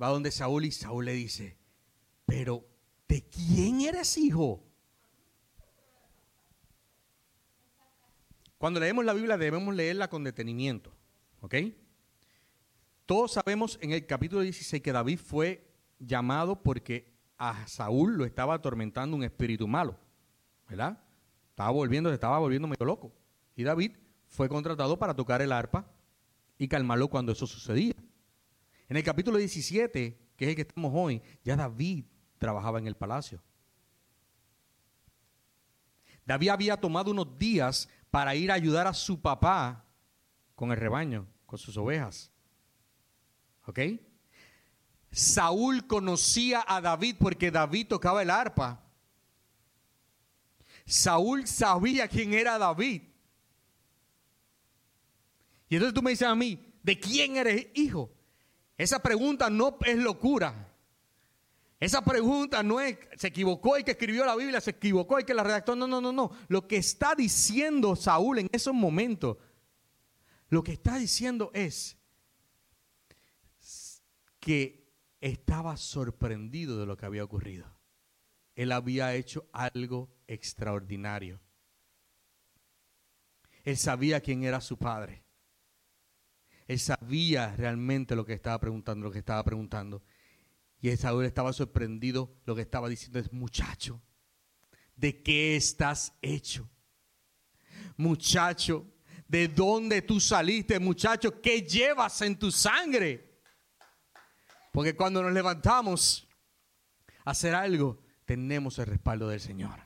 va 0.00 0.08
donde 0.08 0.30
Saúl 0.30 0.64
y 0.64 0.70
Saúl 0.70 1.06
le 1.06 1.12
dice, 1.12 1.56
pero 2.26 2.64
¿de 3.08 3.22
quién 3.28 3.80
eres 3.80 4.16
hijo? 4.16 4.62
Cuando 8.58 8.80
leemos 8.80 9.04
la 9.04 9.12
Biblia 9.12 9.36
debemos 9.36 9.74
leerla 9.74 10.08
con 10.08 10.24
detenimiento, 10.24 10.92
¿ok? 11.40 11.54
Todos 13.06 13.32
sabemos 13.32 13.78
en 13.80 13.92
el 13.92 14.04
capítulo 14.06 14.42
16 14.42 14.82
que 14.82 14.92
David 14.92 15.18
fue 15.18 15.72
llamado 15.98 16.62
porque 16.62 17.14
a 17.38 17.66
Saúl 17.66 18.16
lo 18.16 18.24
estaba 18.24 18.54
atormentando 18.54 19.16
un 19.16 19.22
espíritu 19.22 19.68
malo, 19.68 19.96
¿verdad? 20.68 21.00
Estaba 21.50 21.70
volviendo, 21.70 22.10
se 22.10 22.14
estaba 22.14 22.38
volviendo 22.38 22.68
medio 22.68 22.84
loco. 22.84 23.12
Y 23.56 23.62
David 23.62 23.92
fue 24.26 24.48
contratado 24.48 24.98
para 24.98 25.14
tocar 25.14 25.40
el 25.40 25.52
arpa 25.52 25.90
y 26.58 26.68
calmarlo 26.68 27.08
cuando 27.08 27.32
eso 27.32 27.46
sucedía. 27.46 27.94
En 28.88 28.96
el 28.96 29.04
capítulo 29.04 29.36
17, 29.36 30.18
que 30.36 30.44
es 30.44 30.48
el 30.48 30.56
que 30.56 30.62
estamos 30.62 30.92
hoy, 30.94 31.22
ya 31.44 31.56
David 31.56 32.04
trabajaba 32.38 32.78
en 32.78 32.86
el 32.86 32.96
palacio. 32.96 33.42
David 36.24 36.48
había 36.48 36.76
tomado 36.76 37.10
unos 37.10 37.38
días 37.38 37.88
para 38.10 38.34
ir 38.34 38.50
a 38.50 38.54
ayudar 38.54 38.86
a 38.86 38.94
su 38.94 39.20
papá 39.20 39.84
con 40.54 40.70
el 40.70 40.76
rebaño, 40.76 41.26
con 41.46 41.58
sus 41.58 41.76
ovejas. 41.76 42.30
¿Ok? 43.66 43.80
Saúl 45.10 45.86
conocía 45.86 46.64
a 46.66 46.80
David 46.80 47.16
porque 47.18 47.50
David 47.50 47.88
tocaba 47.88 48.22
el 48.22 48.30
arpa. 48.30 48.84
Saúl 50.86 51.46
sabía 51.46 52.08
quién 52.08 52.32
era 52.32 52.58
David. 52.58 53.02
Y 55.68 55.74
entonces 55.74 55.94
tú 55.94 56.02
me 56.02 56.10
dices 56.10 56.26
a 56.26 56.34
mí, 56.34 56.74
¿de 56.82 56.98
quién 56.98 57.36
eres 57.36 57.68
hijo? 57.74 58.10
Esa 58.78 59.00
pregunta 59.00 59.50
no 59.50 59.76
es 59.84 59.98
locura. 59.98 60.72
Esa 61.80 62.02
pregunta 62.02 62.62
no 62.62 62.80
es, 62.80 62.96
se 63.16 63.28
equivocó 63.28 63.76
el 63.76 63.84
que 63.84 63.92
escribió 63.92 64.24
la 64.24 64.36
Biblia, 64.36 64.60
se 64.60 64.70
equivocó 64.70 65.18
el 65.18 65.24
que 65.24 65.34
la 65.34 65.42
redactó. 65.42 65.76
No, 65.76 65.86
no, 65.86 66.00
no, 66.00 66.12
no. 66.12 66.30
Lo 66.46 66.66
que 66.66 66.76
está 66.76 67.14
diciendo 67.16 67.96
Saúl 67.96 68.38
en 68.38 68.48
esos 68.52 68.74
momentos, 68.74 69.36
lo 70.48 70.62
que 70.62 70.72
está 70.72 70.96
diciendo 70.96 71.50
es 71.54 71.96
que 74.40 74.92
estaba 75.20 75.76
sorprendido 75.76 76.78
de 76.78 76.86
lo 76.86 76.96
que 76.96 77.06
había 77.06 77.24
ocurrido. 77.24 77.66
Él 78.54 78.72
había 78.72 79.14
hecho 79.14 79.48
algo 79.52 80.08
extraordinario. 80.26 81.40
Él 83.64 83.76
sabía 83.76 84.20
quién 84.20 84.44
era 84.44 84.60
su 84.60 84.78
padre. 84.78 85.27
Él 86.68 86.78
sabía 86.78 87.56
realmente 87.56 88.14
lo 88.14 88.26
que 88.26 88.34
estaba 88.34 88.60
preguntando, 88.60 89.06
lo 89.06 89.10
que 89.10 89.18
estaba 89.18 89.42
preguntando. 89.42 90.02
Y 90.80 90.94
Saúl 90.96 91.24
estaba 91.24 91.52
sorprendido. 91.54 92.36
Lo 92.44 92.54
que 92.54 92.60
estaba 92.60 92.90
diciendo 92.90 93.18
es, 93.18 93.32
muchacho, 93.32 94.02
¿de 94.94 95.22
qué 95.22 95.56
estás 95.56 96.12
hecho? 96.20 96.68
Muchacho, 97.96 98.86
¿de 99.26 99.48
dónde 99.48 100.02
tú 100.02 100.20
saliste? 100.20 100.78
Muchacho, 100.78 101.40
¿qué 101.40 101.62
llevas 101.62 102.20
en 102.20 102.38
tu 102.38 102.52
sangre? 102.52 103.40
Porque 104.70 104.94
cuando 104.94 105.22
nos 105.22 105.32
levantamos 105.32 106.28
a 107.24 107.30
hacer 107.30 107.54
algo, 107.54 107.98
tenemos 108.26 108.78
el 108.78 108.86
respaldo 108.86 109.26
del 109.26 109.40
Señor. 109.40 109.80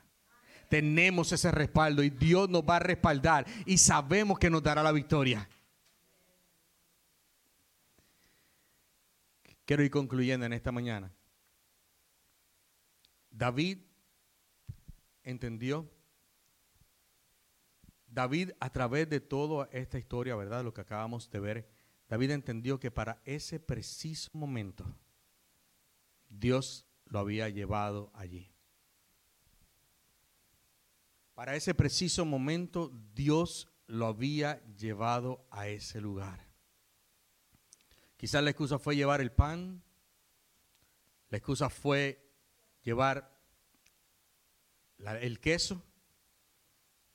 Tenemos 0.69 1.31
ese 1.31 1.53
respaldo 1.53 2.03
y 2.03 2.11
Dios 2.11 2.49
nos 2.49 2.63
va 2.63 2.77
a 2.77 2.81
respaldar 2.81 3.47
y 3.67 3.79
sabemos 3.79 4.39
que 4.41 4.51
nos 4.51 4.65
dará 4.65 4.83
la 4.83 4.91
victoria. 4.91 5.49
Quiero 9.65 9.83
ir 9.83 9.91
concluyendo 9.91 10.47
en 10.47 10.53
esta 10.53 10.73
mañana. 10.73 11.13
David 13.31 13.79
entendió. 15.23 15.91
David 18.07 18.51
a 18.61 18.71
través 18.71 19.09
de 19.09 19.21
toda 19.21 19.69
esta 19.73 19.99
historia, 19.99 20.37
¿verdad? 20.37 20.65
Lo 20.65 20.75
que 20.75 20.83
acabamos 20.83 21.31
de 21.31 21.41
ver, 21.41 21.69
David 22.09 22.33
entendió 22.33 22.79
que 22.79 22.91
para 22.91 23.23
ese 23.25 23.59
preciso 23.59 24.31
momento 24.35 24.85
Dios 26.29 26.87
lo 27.07 27.21
había 27.21 27.49
llevado 27.49 28.11
allí. 28.15 28.53
Para 31.35 31.57
ese 31.57 31.75
preciso 31.75 32.27
momento 32.27 32.93
Dios 33.15 33.73
lo 33.87 34.07
había 34.07 34.63
llevado 34.75 35.47
a 35.51 35.69
ese 35.69 36.01
lugar. 36.01 36.52
Quizás 38.23 38.41
la 38.45 38.51
excusa 38.51 38.79
fue 38.79 38.95
llevar 38.95 39.21
el 39.21 39.33
pan, 39.33 39.83
la 41.29 41.39
excusa 41.39 41.69
fue 41.69 42.25
llevar 42.85 43.37
el 44.99 45.41
queso, 45.41 45.83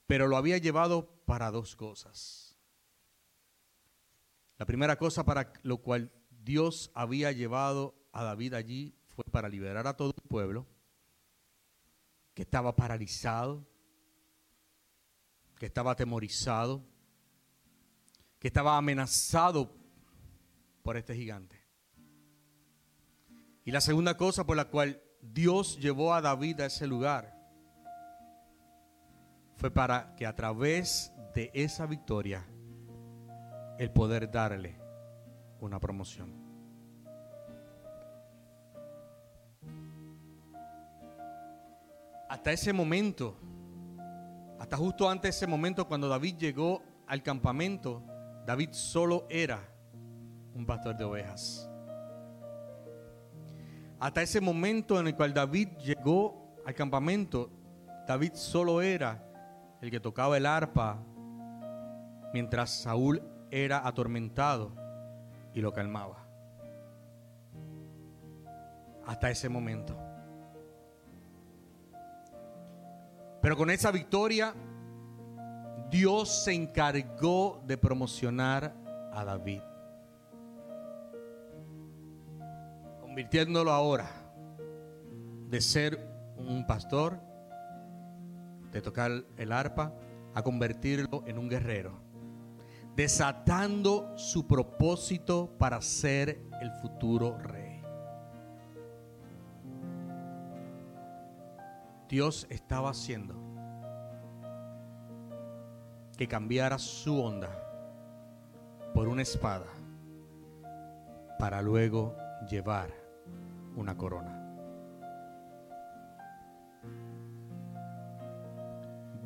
pero 0.05 0.27
lo 0.27 0.35
había 0.35 0.57
llevado 0.57 1.23
para 1.23 1.49
dos 1.49 1.77
cosas. 1.77 2.57
La 4.57 4.65
primera 4.65 4.97
cosa 4.97 5.23
para 5.23 5.53
lo 5.63 5.77
cual 5.77 6.11
Dios 6.29 6.91
había 6.93 7.31
llevado 7.31 7.95
a 8.11 8.23
David 8.25 8.55
allí 8.55 8.93
fue 9.07 9.23
para 9.31 9.47
liberar 9.47 9.87
a 9.87 9.95
todo 9.95 10.13
el 10.13 10.27
pueblo 10.27 10.67
que 12.33 12.41
estaba 12.41 12.75
paralizado, 12.75 13.65
que 15.57 15.67
estaba 15.67 15.91
atemorizado, 15.91 16.83
que 18.39 18.49
estaba 18.49 18.77
amenazado 18.77 19.87
por 20.88 20.95
este 20.95 21.15
gigante. 21.15 21.62
Y 23.65 23.71
la 23.71 23.82
segunda 23.82 24.15
cosa 24.15 24.45
por 24.45 24.56
la 24.56 24.69
cual 24.69 25.02
Dios 25.21 25.78
llevó 25.82 26.13
a 26.13 26.21
David 26.21 26.62
a 26.62 26.67
ese 26.67 26.88
lugar 26.88 27.38
fue 29.58 29.69
para 29.69 30.15
que 30.15 30.26
a 30.26 30.34
través 30.34 31.12
de 31.36 31.52
esa 31.54 31.88
victoria 31.88 32.47
el 33.78 33.91
poder 33.91 34.32
darle 34.32 34.80
una 35.60 35.78
promoción. 35.78 36.34
Hasta 42.30 42.54
ese 42.54 42.71
momento, 42.71 43.38
hasta 44.58 44.78
justo 44.78 45.10
antes 45.10 45.23
de 45.23 45.38
ese 45.38 45.47
momento 45.47 45.86
cuando 45.86 46.08
David 46.08 46.38
llegó 46.38 46.82
al 47.08 47.23
campamento, 47.23 48.02
David 48.45 48.69
solo 48.71 49.28
era 49.30 49.76
un 50.57 50.65
pastor 50.65 50.97
de 50.97 51.03
ovejas. 51.03 51.69
Hasta 53.99 54.21
ese 54.21 54.41
momento 54.41 54.99
en 54.99 55.07
el 55.07 55.15
cual 55.15 55.33
David 55.33 55.69
llegó 55.77 56.55
al 56.65 56.73
campamento, 56.73 57.49
David 58.07 58.33
solo 58.33 58.81
era 58.81 59.23
el 59.81 59.91
que 59.91 59.99
tocaba 59.99 60.37
el 60.37 60.45
arpa 60.45 60.99
mientras 62.33 62.71
Saúl 62.71 63.21
era 63.51 63.87
atormentado 63.87 64.73
y 65.53 65.61
lo 65.61 65.71
calmaba. 65.71 66.27
Hasta 69.05 69.29
ese 69.29 69.49
momento. 69.49 69.97
Pero 73.41 73.55
con 73.55 73.69
esa 73.69 73.91
victoria, 73.91 74.53
Dios 75.89 76.43
se 76.43 76.53
encargó 76.53 77.61
de 77.65 77.77
promocionar 77.77 78.75
a 79.13 79.23
David. 79.23 79.61
Convirtiéndolo 83.17 83.71
ahora 83.71 84.06
de 85.49 85.60
ser 85.60 85.97
un 86.38 86.67
pastor, 86.67 87.19
de 88.71 88.80
tocar 88.80 89.10
el 89.38 89.51
arpa, 89.51 89.91
a 90.36 90.43
convertirlo 90.43 91.23
en 91.25 91.39
un 91.39 91.49
guerrero, 91.49 91.99
desatando 92.95 94.15
su 94.19 94.45
propósito 94.45 95.49
para 95.58 95.82
ser 95.82 96.43
el 96.62 96.71
futuro 96.73 97.39
rey. 97.39 97.82
Dios 102.08 102.45
estaba 102.51 102.91
haciendo 102.91 103.34
que 106.15 106.27
cambiara 106.27 106.77
su 106.77 107.19
onda 107.19 107.49
por 108.93 109.08
una 109.08 109.23
espada 109.23 109.73
para 111.39 111.63
luego 111.63 112.15
llevar 112.47 113.06
una 113.77 113.95
corona. 113.95 114.43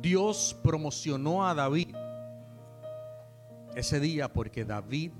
Dios 0.00 0.58
promocionó 0.62 1.46
a 1.46 1.54
David 1.54 1.94
ese 3.74 3.98
día 4.00 4.32
porque 4.32 4.64
David 4.64 5.12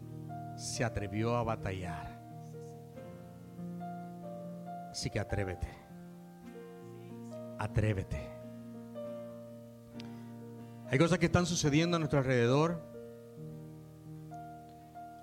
se 0.57 0.85
atrevió 0.85 1.37
a 1.37 1.43
batallar. 1.43 2.21
Así 4.91 5.09
que 5.09 5.19
atrévete. 5.19 5.69
Atrévete. 7.59 8.29
Hay 10.91 10.99
cosas 10.99 11.19
que 11.19 11.27
están 11.27 11.47
sucediendo 11.47 11.97
a 11.97 11.99
nuestro 11.99 12.19
alrededor. 12.19 12.83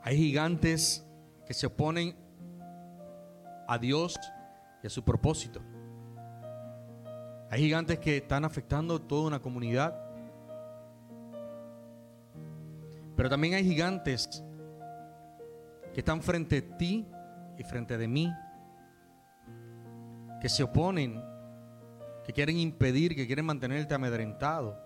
Hay 0.02 0.18
gigantes 0.18 1.06
que 1.46 1.54
se 1.54 1.68
oponen 1.68 2.16
a 3.70 3.78
Dios 3.78 4.20
y 4.82 4.88
a 4.88 4.90
su 4.90 5.04
propósito. 5.04 5.62
Hay 7.52 7.62
gigantes 7.62 8.00
que 8.00 8.18
están 8.18 8.44
afectando 8.44 9.00
toda 9.00 9.28
una 9.28 9.40
comunidad. 9.40 9.96
Pero 13.16 13.30
también 13.30 13.54
hay 13.54 13.64
gigantes 13.64 14.44
que 15.94 16.00
están 16.00 16.22
frente 16.24 16.58
a 16.58 16.78
ti 16.78 17.08
y 17.58 17.64
frente 17.64 17.98
de 17.98 18.08
mí. 18.08 18.34
que 20.42 20.48
se 20.48 20.64
oponen, 20.64 21.22
que 22.24 22.32
quieren 22.32 22.58
impedir, 22.58 23.14
que 23.14 23.28
quieren 23.28 23.46
mantenerte 23.46 23.94
amedrentado, 23.94 24.82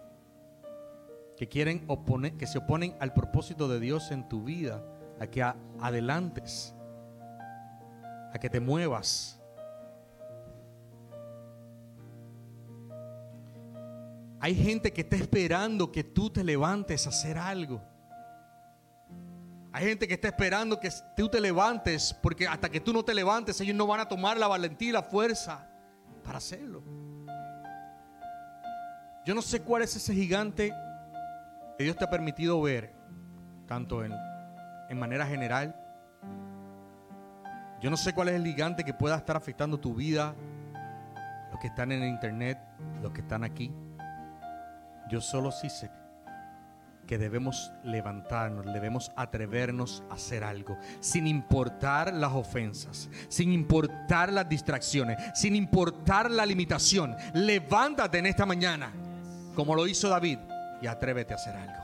que 1.38 1.48
quieren 1.48 1.84
oponer, 1.86 2.34
que 2.38 2.48
se 2.48 2.58
oponen 2.58 2.96
al 3.00 3.13
propósito 3.13 3.67
de 3.67 3.80
Dios 3.80 4.10
en 4.10 4.28
tu 4.28 4.43
vida, 4.43 4.84
a 5.19 5.28
que 5.28 5.43
adelantes, 5.43 6.76
a 8.34 8.39
que 8.39 8.50
te 8.50 8.60
muevas. 8.60 9.39
Hay 14.39 14.56
gente 14.56 14.91
que 14.91 15.02
está 15.02 15.15
esperando 15.15 15.91
que 15.91 16.04
tú 16.04 16.30
te 16.30 16.43
levantes 16.43 17.06
a 17.06 17.10
hacer 17.10 17.38
algo. 17.38 17.82
Hay 19.72 19.86
gente 19.86 20.08
que 20.08 20.15
está 20.15 20.28
esperando 20.28 20.80
que 20.80 20.89
tú 21.15 21.30
te 21.30 21.39
levantes, 21.39 22.13
porque 22.22 22.48
hasta 22.48 22.69
que 22.69 22.80
tú 22.80 22.91
no 22.91 23.06
te 23.06 23.13
levantes, 23.13 23.62
ellos 23.62 23.76
no 23.76 23.88
van 23.88 24.02
a 24.02 24.08
tomar 24.08 24.38
la 24.38 24.48
valentía 24.48 24.89
y 24.89 24.91
la 24.91 25.04
fuerza 25.04 25.67
para 26.24 26.39
hacerlo. 26.39 26.84
Yo 29.26 29.34
no 29.34 29.41
sé 29.41 29.62
cuál 29.62 29.84
es 29.84 29.96
ese 29.96 30.13
gigante 30.13 30.74
que 31.78 31.84
Dios 31.86 31.96
te 31.96 32.04
ha 32.04 32.10
permitido 32.10 32.62
ver, 32.62 32.93
tanto 33.67 34.04
en, 34.04 34.13
en 34.89 35.00
manera 35.00 35.26
general. 35.26 35.83
Yo 37.84 37.89
no 37.89 37.98
sé 37.98 38.13
cuál 38.13 38.30
es 38.30 38.36
el 38.36 38.46
gigante 38.46 38.86
que 38.86 38.93
pueda 38.93 39.17
estar 39.17 39.36
afectando 39.36 39.78
tu 39.78 39.93
vida, 39.93 40.34
los 41.52 41.60
que 41.60 41.67
están 41.67 41.91
en 41.91 42.02
el 42.02 42.08
internet, 42.08 42.58
los 43.02 43.12
que 43.12 43.19
están 43.19 43.43
aquí. 43.43 43.74
Yo 45.10 45.19
solo 45.19 45.52
sí 45.52 45.69
sé 45.69 45.91
que 47.06 47.17
debemos 47.17 47.74
levantarnos, 47.84 48.74
debemos 48.74 49.12
atrevernos 49.17 50.02
a 50.10 50.13
hacer 50.13 50.46
algo, 50.46 50.78
sin 51.02 51.28
importar 51.28 52.13
las 52.13 52.32
ofensas, 52.32 53.10
sin 53.28 53.52
importar 53.52 54.32
las 54.32 54.48
distracciones, 54.48 55.17
sin 55.36 55.54
importar 55.54 56.32
la 56.32 56.46
limitación. 56.46 57.13
Levántate 57.34 58.19
en 58.19 58.28
esta 58.28 58.46
mañana, 58.46 58.93
como 59.56 59.76
lo 59.76 59.88
hizo 59.88 60.08
David, 60.08 60.39
y 60.82 60.88
atrévete 60.88 61.34
a 61.34 61.36
hacer 61.36 61.58
algo. 61.58 61.84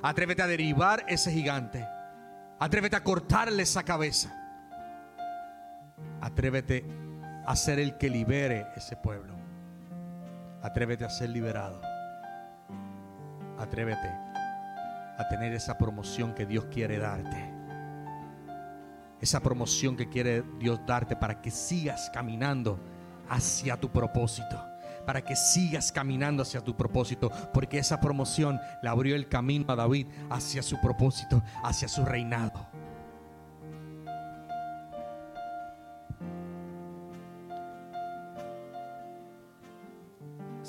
Atrévete 0.00 0.42
a 0.42 0.46
derivar 0.46 1.04
ese 1.08 1.32
gigante. 1.32 1.84
Atrévete 2.60 2.94
a 2.94 3.02
cortarle 3.02 3.64
esa 3.64 3.82
cabeza. 3.82 4.32
Atrévete 6.28 6.84
a 7.46 7.56
ser 7.56 7.78
el 7.78 7.96
que 7.96 8.10
libere 8.10 8.66
ese 8.76 8.96
pueblo. 8.96 9.32
Atrévete 10.62 11.06
a 11.06 11.08
ser 11.08 11.30
liberado. 11.30 11.80
Atrévete 13.58 14.08
a 15.16 15.26
tener 15.30 15.54
esa 15.54 15.78
promoción 15.78 16.34
que 16.34 16.44
Dios 16.44 16.66
quiere 16.66 16.98
darte. 16.98 17.50
Esa 19.22 19.40
promoción 19.40 19.96
que 19.96 20.10
quiere 20.10 20.44
Dios 20.60 20.78
darte 20.86 21.16
para 21.16 21.40
que 21.40 21.50
sigas 21.50 22.10
caminando 22.12 22.78
hacia 23.30 23.78
tu 23.78 23.90
propósito. 23.90 24.62
Para 25.06 25.22
que 25.22 25.34
sigas 25.34 25.90
caminando 25.90 26.42
hacia 26.42 26.60
tu 26.60 26.76
propósito. 26.76 27.32
Porque 27.54 27.78
esa 27.78 28.02
promoción 28.02 28.60
le 28.82 28.90
abrió 28.90 29.16
el 29.16 29.30
camino 29.30 29.64
a 29.72 29.76
David 29.76 30.08
hacia 30.28 30.62
su 30.62 30.78
propósito, 30.78 31.42
hacia 31.64 31.88
su 31.88 32.04
reinado. 32.04 32.77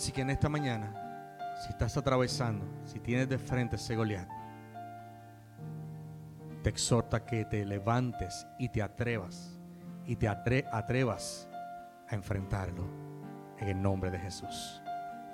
Así 0.10 0.16
que 0.16 0.22
en 0.22 0.32
esta 0.32 0.50
mañana, 0.50 0.92
si 1.62 1.70
estás 1.70 1.96
atravesando, 1.96 2.66
si 2.84 3.00
tienes 3.00 3.30
de 3.30 3.38
frente 3.38 3.76
ese 3.76 3.96
Goliat, 3.96 4.28
te 6.64 6.70
exhorta 6.72 7.24
que 7.24 7.46
te 7.46 7.64
levantes 7.64 8.48
y 8.58 8.70
te 8.70 8.82
atrevas 8.82 9.62
y 10.08 10.16
te 10.16 10.28
atrevas 10.28 11.48
a 12.08 12.16
enfrentarlo 12.16 12.90
en 13.60 13.68
el 13.68 13.80
nombre 13.80 14.10
de 14.10 14.18
Jesús. 14.18 14.82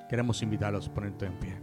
Queremos 0.10 0.42
invitarlos 0.42 0.90
a 0.90 0.94
ponerte 0.94 1.26
en 1.26 1.40
pie. 1.40 1.58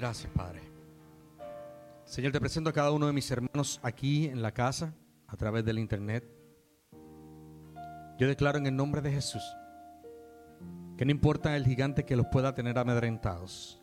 Gracias, 0.00 0.32
Padre. 0.32 0.62
Señor, 2.04 2.32
te 2.32 2.40
presento 2.40 2.70
a 2.70 2.72
cada 2.72 2.90
uno 2.90 3.06
de 3.06 3.12
mis 3.12 3.30
hermanos 3.30 3.78
aquí 3.82 4.26
en 4.26 4.40
la 4.40 4.52
casa, 4.52 4.94
a 5.28 5.36
través 5.36 5.62
del 5.62 5.78
internet. 5.78 6.24
Yo 8.18 8.26
declaro 8.26 8.56
en 8.56 8.66
el 8.66 8.74
nombre 8.74 9.02
de 9.02 9.12
Jesús 9.12 9.42
que 10.96 11.04
no 11.04 11.10
importa 11.10 11.54
el 11.54 11.66
gigante 11.66 12.04
que 12.04 12.16
los 12.16 12.26
pueda 12.26 12.54
tener 12.54 12.78
amedrentados, 12.78 13.82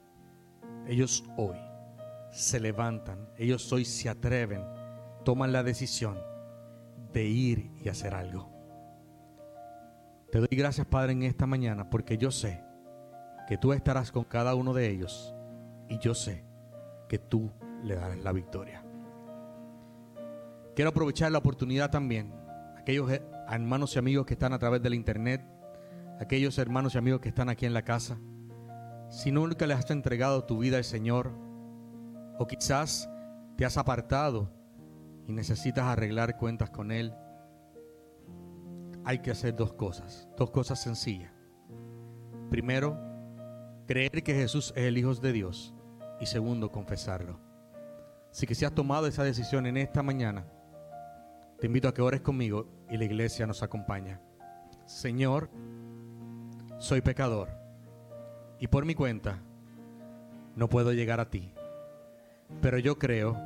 ellos 0.88 1.24
hoy 1.38 1.58
se 2.32 2.60
levantan, 2.60 3.30
ellos 3.38 3.72
hoy 3.72 3.86
se 3.86 4.10
atreven, 4.10 4.64
toman 5.24 5.52
la 5.52 5.64
decisión 5.64 6.18
de 7.14 7.26
ir 7.26 7.72
y 7.84 7.90
hacer 7.90 8.16
algo. 8.16 8.52
Te 10.32 10.40
doy 10.40 10.50
gracias, 10.52 10.88
Padre, 10.88 11.14
en 11.14 11.24
esta 11.24 11.46
mañana, 11.46 11.90
porque 11.90 12.18
yo 12.18 12.32
sé 12.32 12.64
que 13.48 13.58
tú 13.58 13.72
estarás 13.74 14.12
con 14.12 14.24
cada 14.24 14.56
uno 14.56 14.74
de 14.74 14.90
ellos 14.90 15.37
y 15.90 15.98
yo 16.00 16.14
sé 16.14 16.44
que 17.08 17.18
tú 17.18 17.52
le 17.84 17.96
darás 17.96 18.18
la 18.20 18.32
victoria. 18.32 18.84
Quiero 20.76 20.90
aprovechar 20.90 21.32
la 21.32 21.40
oportunidad 21.40 21.90
también, 21.90 22.34
aquellos 22.78 23.10
hermanos 23.50 23.96
y 23.96 24.00
amigos 24.00 24.26
que 24.26 24.34
están 24.34 24.54
a 24.54 24.60
través 24.60 24.82
del 24.82 24.94
internet, 24.94 25.42
aquellos 26.20 26.58
hermanos 26.58 26.96
y 26.96 26.98
amigos 26.98 27.22
que 27.22 27.30
están 27.30 27.50
aquí 27.50 27.66
en 27.66 27.74
la 27.74 27.84
casa, 27.84 28.20
si 29.10 29.32
nunca 29.32 29.66
le 29.66 29.74
has 29.74 29.90
entregado 29.90 30.44
tu 30.44 30.60
vida 30.60 30.78
al 30.78 30.84
Señor, 30.84 31.32
o 32.38 32.46
quizás 32.46 33.10
te 33.56 33.66
has 33.66 33.78
apartado 33.78 34.52
y 35.28 35.34
necesitas 35.34 35.86
arreglar 35.86 36.38
cuentas 36.38 36.70
con 36.70 36.92
Él, 36.92 37.14
hay 39.04 39.20
que 39.20 39.32
hacer 39.32 39.56
dos 39.56 39.74
cosas, 39.74 40.28
dos 40.38 40.52
cosas 40.52 40.82
sencillas. 40.82 41.32
Primero, 42.50 43.00
creer 43.88 44.22
que 44.22 44.36
Jesús 44.36 44.74
es 44.76 44.84
el 44.84 44.98
Hijo 44.98 45.16
de 45.16 45.32
Dios 45.32 45.74
y 46.20 46.26
segundo, 46.26 46.72
confesarlo. 46.72 47.40
Así 48.32 48.46
que 48.46 48.56
si 48.56 48.66
has 48.66 48.74
tomado 48.74 49.08
esa 49.08 49.24
decisión 49.24 49.66
en 49.66 49.78
esta 49.78 50.04
mañana, 50.04 50.46
te 51.60 51.68
invito 51.68 51.88
a 51.88 51.94
que 51.94 52.02
ores 52.02 52.22
conmigo 52.22 52.68
y 52.90 52.98
la 52.98 53.06
iglesia 53.06 53.48
nos 53.48 53.64
acompaña. 53.64 54.22
Señor, 54.86 55.50
soy 56.78 57.02
pecador 57.02 57.50
y 58.60 58.68
por 58.68 58.86
mi 58.86 58.96
cuenta 58.96 59.40
no 60.56 60.70
puedo 60.70 60.94
llegar 60.94 61.20
a 61.20 61.30
ti, 61.30 61.54
pero 62.62 62.78
yo 62.78 62.98
creo 62.98 63.38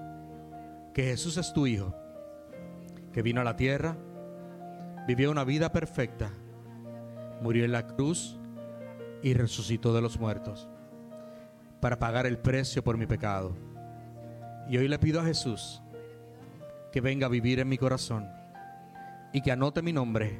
que 0.94 1.04
Jesús 1.04 1.38
es 1.38 1.54
tu 1.54 1.68
Hijo, 1.68 1.96
que 3.14 3.22
vino 3.22 3.42
a 3.42 3.46
la 3.46 3.56
tierra, 3.56 3.98
vivió 5.08 5.32
una 5.32 5.44
vida 5.44 5.72
perfecta, 5.72 6.32
murió 7.42 7.66
en 7.66 7.72
la 7.72 7.88
cruz, 7.88 8.38
y 9.24 9.34
resucitó 9.34 9.94
de 9.94 10.02
los 10.02 10.20
muertos 10.20 10.68
para 11.82 12.00
pagar 12.00 12.28
el 12.28 12.38
precio 12.38 12.84
por 12.84 12.98
mi 12.98 13.08
pecado. 13.08 13.58
Y 14.70 14.78
hoy 14.78 14.88
le 14.88 15.00
pido 15.00 15.20
a 15.20 15.26
Jesús 15.26 15.82
que 16.92 17.02
venga 17.02 17.26
a 17.26 17.30
vivir 17.30 17.60
en 17.60 17.68
mi 17.68 17.78
corazón 17.78 18.30
y 19.34 19.42
que 19.42 19.52
anote 19.52 19.82
mi 19.82 19.92
nombre 19.92 20.40